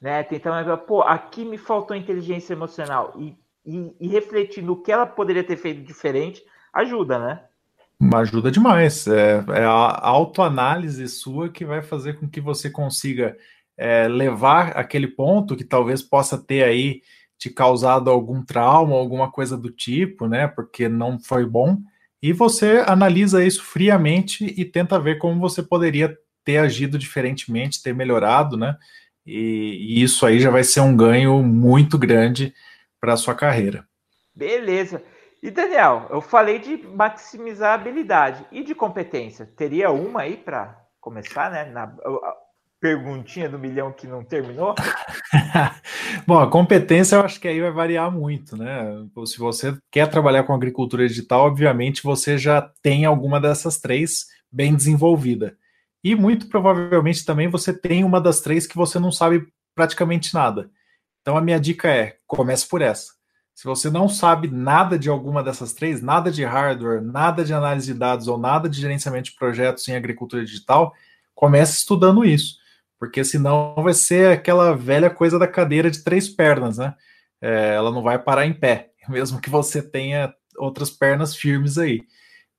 né, 0.00 0.22
tentar, 0.22 0.76
pô, 0.76 1.02
aqui 1.02 1.44
me 1.44 1.58
faltou 1.58 1.96
inteligência 1.96 2.52
emocional 2.52 3.12
e, 3.18 3.36
e, 3.66 3.92
e 4.00 4.06
refletir 4.06 4.62
no 4.62 4.80
que 4.80 4.92
ela 4.92 5.04
poderia 5.04 5.42
ter 5.42 5.56
feito 5.56 5.82
diferente, 5.82 6.40
ajuda, 6.72 7.18
né? 7.18 7.42
Ajuda 8.14 8.52
demais. 8.52 9.08
É, 9.08 9.44
é 9.48 9.64
a 9.64 9.98
autoanálise 10.06 11.08
sua 11.08 11.48
que 11.48 11.64
vai 11.64 11.82
fazer 11.82 12.12
com 12.12 12.28
que 12.28 12.40
você 12.40 12.70
consiga 12.70 13.36
é, 13.76 14.06
levar 14.06 14.76
aquele 14.76 15.08
ponto 15.08 15.56
que 15.56 15.64
talvez 15.64 16.02
possa 16.02 16.38
ter 16.38 16.62
aí 16.62 17.02
te 17.36 17.50
causado 17.50 18.08
algum 18.08 18.44
trauma, 18.44 18.94
alguma 18.94 19.28
coisa 19.28 19.58
do 19.58 19.72
tipo, 19.72 20.28
né? 20.28 20.46
Porque 20.46 20.88
não 20.88 21.18
foi 21.18 21.44
bom, 21.44 21.78
e 22.22 22.32
você 22.32 22.84
analisa 22.86 23.44
isso 23.44 23.64
friamente 23.64 24.54
e 24.56 24.64
tenta 24.64 25.00
ver 25.00 25.18
como 25.18 25.40
você 25.40 25.62
poderia 25.62 26.16
ter 26.44 26.58
agido 26.58 26.96
diferentemente, 26.96 27.82
ter 27.82 27.94
melhorado, 27.94 28.56
né? 28.56 28.76
E, 29.26 29.96
e 29.98 30.02
isso 30.02 30.24
aí 30.24 30.38
já 30.38 30.50
vai 30.50 30.62
ser 30.62 30.80
um 30.80 30.96
ganho 30.96 31.42
muito 31.42 31.98
grande 31.98 32.54
para 33.00 33.14
a 33.14 33.16
sua 33.16 33.34
carreira. 33.34 33.86
Beleza. 34.34 35.02
E 35.42 35.50
Daniel, 35.50 36.06
eu 36.10 36.20
falei 36.20 36.60
de 36.60 36.76
maximizar 36.86 37.74
habilidade 37.74 38.46
e 38.52 38.62
de 38.62 38.74
competência. 38.74 39.44
Teria 39.56 39.90
uma 39.90 40.22
aí 40.22 40.36
para 40.36 40.80
começar, 41.00 41.50
né? 41.50 41.64
Na, 41.64 41.92
perguntinha 42.82 43.48
do 43.48 43.60
milhão 43.60 43.92
que 43.92 44.08
não 44.08 44.24
terminou? 44.24 44.74
Bom, 46.26 46.40
a 46.40 46.50
competência 46.50 47.14
eu 47.14 47.20
acho 47.20 47.38
que 47.40 47.46
aí 47.46 47.60
vai 47.60 47.70
variar 47.70 48.10
muito, 48.10 48.56
né? 48.56 48.84
Se 49.24 49.38
você 49.38 49.78
quer 49.88 50.08
trabalhar 50.08 50.42
com 50.42 50.52
agricultura 50.52 51.06
digital, 51.06 51.46
obviamente 51.46 52.02
você 52.02 52.36
já 52.36 52.60
tem 52.82 53.04
alguma 53.04 53.40
dessas 53.40 53.78
três 53.78 54.26
bem 54.50 54.74
desenvolvida. 54.74 55.56
E 56.02 56.16
muito 56.16 56.48
provavelmente 56.48 57.24
também 57.24 57.46
você 57.46 57.72
tem 57.72 58.02
uma 58.02 58.20
das 58.20 58.40
três 58.40 58.66
que 58.66 58.74
você 58.74 58.98
não 58.98 59.12
sabe 59.12 59.46
praticamente 59.76 60.34
nada. 60.34 60.68
Então 61.20 61.36
a 61.36 61.40
minha 61.40 61.60
dica 61.60 61.88
é: 61.88 62.16
comece 62.26 62.68
por 62.68 62.82
essa. 62.82 63.12
Se 63.54 63.64
você 63.64 63.88
não 63.90 64.08
sabe 64.08 64.48
nada 64.48 64.98
de 64.98 65.08
alguma 65.08 65.40
dessas 65.40 65.72
três, 65.72 66.02
nada 66.02 66.32
de 66.32 66.44
hardware, 66.44 67.00
nada 67.00 67.44
de 67.44 67.54
análise 67.54 67.92
de 67.92 67.96
dados 67.96 68.26
ou 68.26 68.36
nada 68.36 68.68
de 68.68 68.80
gerenciamento 68.80 69.30
de 69.30 69.36
projetos 69.36 69.86
em 69.86 69.94
agricultura 69.94 70.44
digital, 70.44 70.92
comece 71.32 71.78
estudando 71.78 72.24
isso 72.24 72.60
porque 73.02 73.24
senão 73.24 73.74
vai 73.82 73.94
ser 73.94 74.30
aquela 74.30 74.76
velha 74.76 75.10
coisa 75.10 75.36
da 75.36 75.48
cadeira 75.48 75.90
de 75.90 76.04
três 76.04 76.28
pernas, 76.28 76.78
né? 76.78 76.94
É, 77.40 77.74
ela 77.74 77.90
não 77.90 78.00
vai 78.00 78.16
parar 78.16 78.46
em 78.46 78.54
pé, 78.54 78.92
mesmo 79.10 79.40
que 79.40 79.50
você 79.50 79.82
tenha 79.82 80.32
outras 80.56 80.88
pernas 80.88 81.34
firmes 81.34 81.78
aí. 81.78 82.02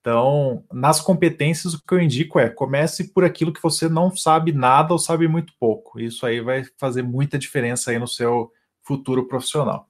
Então, 0.02 0.66
nas 0.70 1.00
competências, 1.00 1.74
o 1.74 1.82
que 1.82 1.94
eu 1.94 2.02
indico 2.02 2.42
é 2.42 2.50
comece 2.50 3.14
por 3.14 3.24
aquilo 3.24 3.54
que 3.54 3.64
você 3.64 3.88
não 3.88 4.14
sabe 4.14 4.52
nada 4.52 4.92
ou 4.92 5.00
sabe 5.00 5.30
muito 5.30 5.54
pouco. 5.58 5.98
Isso 5.98 6.26
aí 6.26 6.42
vai 6.42 6.66
fazer 6.78 7.04
muita 7.04 7.40
diferença 7.40 7.92
aí 7.92 7.98
no 7.98 8.08
seu 8.08 8.52
futuro 8.82 9.30
profissional. 9.30 9.88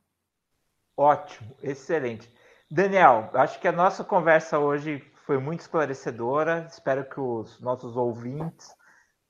Ótimo, 0.95 1.49
excelente. 1.63 2.31
Daniel, 2.69 3.31
acho 3.33 3.59
que 3.59 3.67
a 3.67 3.71
nossa 3.71 4.03
conversa 4.03 4.59
hoje 4.59 5.03
foi 5.25 5.39
muito 5.39 5.61
esclarecedora. 5.61 6.67
Espero 6.69 7.09
que 7.09 7.19
os 7.19 7.59
nossos 7.59 7.97
ouvintes 7.97 8.69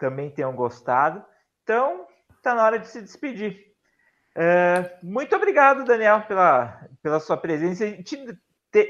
também 0.03 0.29
tenham 0.29 0.53
gostado. 0.53 1.23
Então, 1.63 2.05
está 2.35 2.53
na 2.53 2.65
hora 2.65 2.77
de 2.77 2.89
se 2.89 3.01
despedir. 3.01 3.57
É, 4.35 4.97
muito 5.01 5.33
obrigado, 5.33 5.85
Daniel, 5.85 6.23
pela, 6.23 6.85
pela 7.01 7.21
sua 7.21 7.37
presença 7.37 7.85
e, 7.85 8.03
te, 8.03 8.17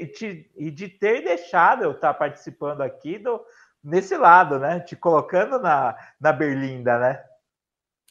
te, 0.08 0.50
e 0.56 0.72
de 0.72 0.88
ter 0.88 1.22
deixado 1.22 1.84
eu 1.84 1.92
estar 1.92 2.12
participando 2.14 2.80
aqui 2.80 3.16
do, 3.16 3.40
nesse 3.82 4.16
lado, 4.16 4.58
né? 4.58 4.80
Te 4.80 4.96
colocando 4.96 5.60
na, 5.60 5.96
na 6.20 6.32
berlinda, 6.32 6.98
né? 6.98 7.22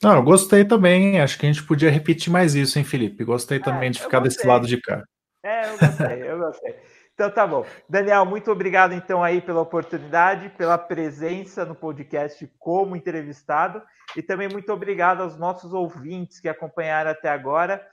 Não, 0.01 0.15
eu 0.15 0.23
gostei 0.23 0.63
também. 0.63 1.19
Acho 1.19 1.37
que 1.37 1.45
a 1.45 1.51
gente 1.51 1.67
podia 1.67 1.91
repetir 1.91 2.31
mais 2.31 2.55
isso, 2.55 2.79
hein, 2.79 2.85
Felipe? 2.85 3.25
Gostei 3.25 3.57
é, 3.57 3.61
também 3.61 3.91
de 3.91 4.01
ficar 4.01 4.21
desse 4.21 4.47
lado 4.47 4.65
de 4.65 4.79
cá. 4.79 5.03
É, 5.43 5.67
eu 5.67 5.77
gostei, 5.77 6.31
eu 6.31 6.39
gostei. 6.39 6.75
Então 7.13 7.29
tá 7.29 7.45
bom. 7.45 7.65
Daniel, 7.87 8.25
muito 8.25 8.51
obrigado 8.51 8.93
então 8.93 9.23
aí 9.23 9.39
pela 9.39 9.61
oportunidade, 9.61 10.49
pela 10.49 10.77
presença 10.77 11.63
no 11.63 11.75
podcast 11.75 12.49
como 12.57 12.95
entrevistado 12.95 13.81
e 14.15 14.21
também 14.21 14.49
muito 14.49 14.71
obrigado 14.73 15.21
aos 15.21 15.37
nossos 15.37 15.73
ouvintes 15.73 16.39
que 16.39 16.49
acompanharam 16.49 17.11
até 17.11 17.29
agora. 17.29 17.85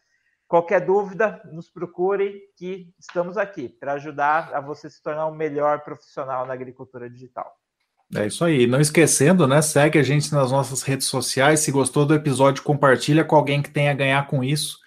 Qualquer 0.48 0.84
dúvida, 0.84 1.40
nos 1.52 1.70
procure 1.70 2.40
que 2.56 2.92
estamos 2.98 3.36
aqui 3.36 3.68
para 3.68 3.92
ajudar 3.92 4.50
a 4.52 4.60
você 4.60 4.90
se 4.90 5.00
tornar 5.02 5.26
um 5.26 5.34
melhor 5.34 5.80
profissional 5.84 6.46
na 6.46 6.54
agricultura 6.54 7.08
digital. 7.08 7.54
É 8.16 8.26
isso 8.26 8.44
aí. 8.44 8.66
Não 8.66 8.80
esquecendo, 8.80 9.46
né? 9.46 9.62
Segue 9.62 9.98
a 9.98 10.02
gente 10.02 10.32
nas 10.32 10.50
nossas 10.50 10.82
redes 10.82 11.06
sociais. 11.06 11.60
Se 11.60 11.70
gostou 11.70 12.04
do 12.04 12.14
episódio, 12.14 12.64
compartilha 12.64 13.24
com 13.24 13.36
alguém 13.36 13.62
que 13.62 13.70
tenha 13.70 13.92
a 13.92 13.94
ganhar 13.94 14.26
com 14.26 14.42
isso. 14.42 14.80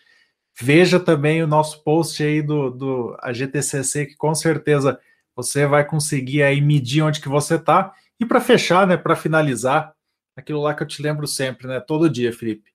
Veja 0.60 1.00
também 1.00 1.42
o 1.42 1.48
nosso 1.48 1.84
post 1.84 2.24
aí 2.24 2.42
do, 2.42 2.70
do 2.70 3.18
AGTCC, 3.20 4.06
que 4.08 4.16
com 4.16 4.34
certeza 4.36 5.00
você 5.36 5.66
vai 5.66 5.84
conseguir 5.84 6.44
aí 6.44 6.62
medir 6.62 7.02
onde 7.02 7.20
que 7.20 7.30
você 7.30 7.56
está. 7.56 7.94
E 8.20 8.26
para 8.26 8.40
fechar, 8.40 8.86
né, 8.86 8.96
para 8.96 9.16
finalizar, 9.16 9.94
aquilo 10.36 10.62
lá 10.62 10.74
que 10.74 10.84
eu 10.84 10.88
te 10.88 11.02
lembro 11.02 11.28
sempre, 11.28 11.68
né, 11.68 11.80
todo 11.80 12.10
dia, 12.10 12.32
Felipe. 12.32 12.72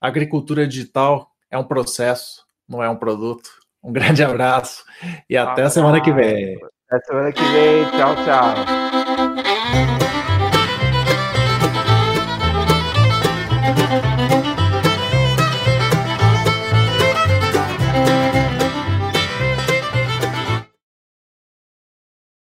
agricultura 0.00 0.66
digital 0.66 1.30
é 1.50 1.56
um 1.56 1.64
processo, 1.64 2.44
não 2.68 2.82
é 2.82 2.88
um 2.88 2.96
produto. 2.96 3.60
Um 3.82 3.92
grande 3.92 4.22
abraço 4.22 4.84
e 5.28 5.36
até 5.36 5.62
a 5.62 5.70
semana 5.70 6.00
que 6.00 6.12
vem. 6.12 6.58
Até 6.90 7.04
semana 7.06 7.32
que 7.32 7.42
vem. 7.42 7.84
Tchau, 7.92 8.14
tchau. 8.24 10.09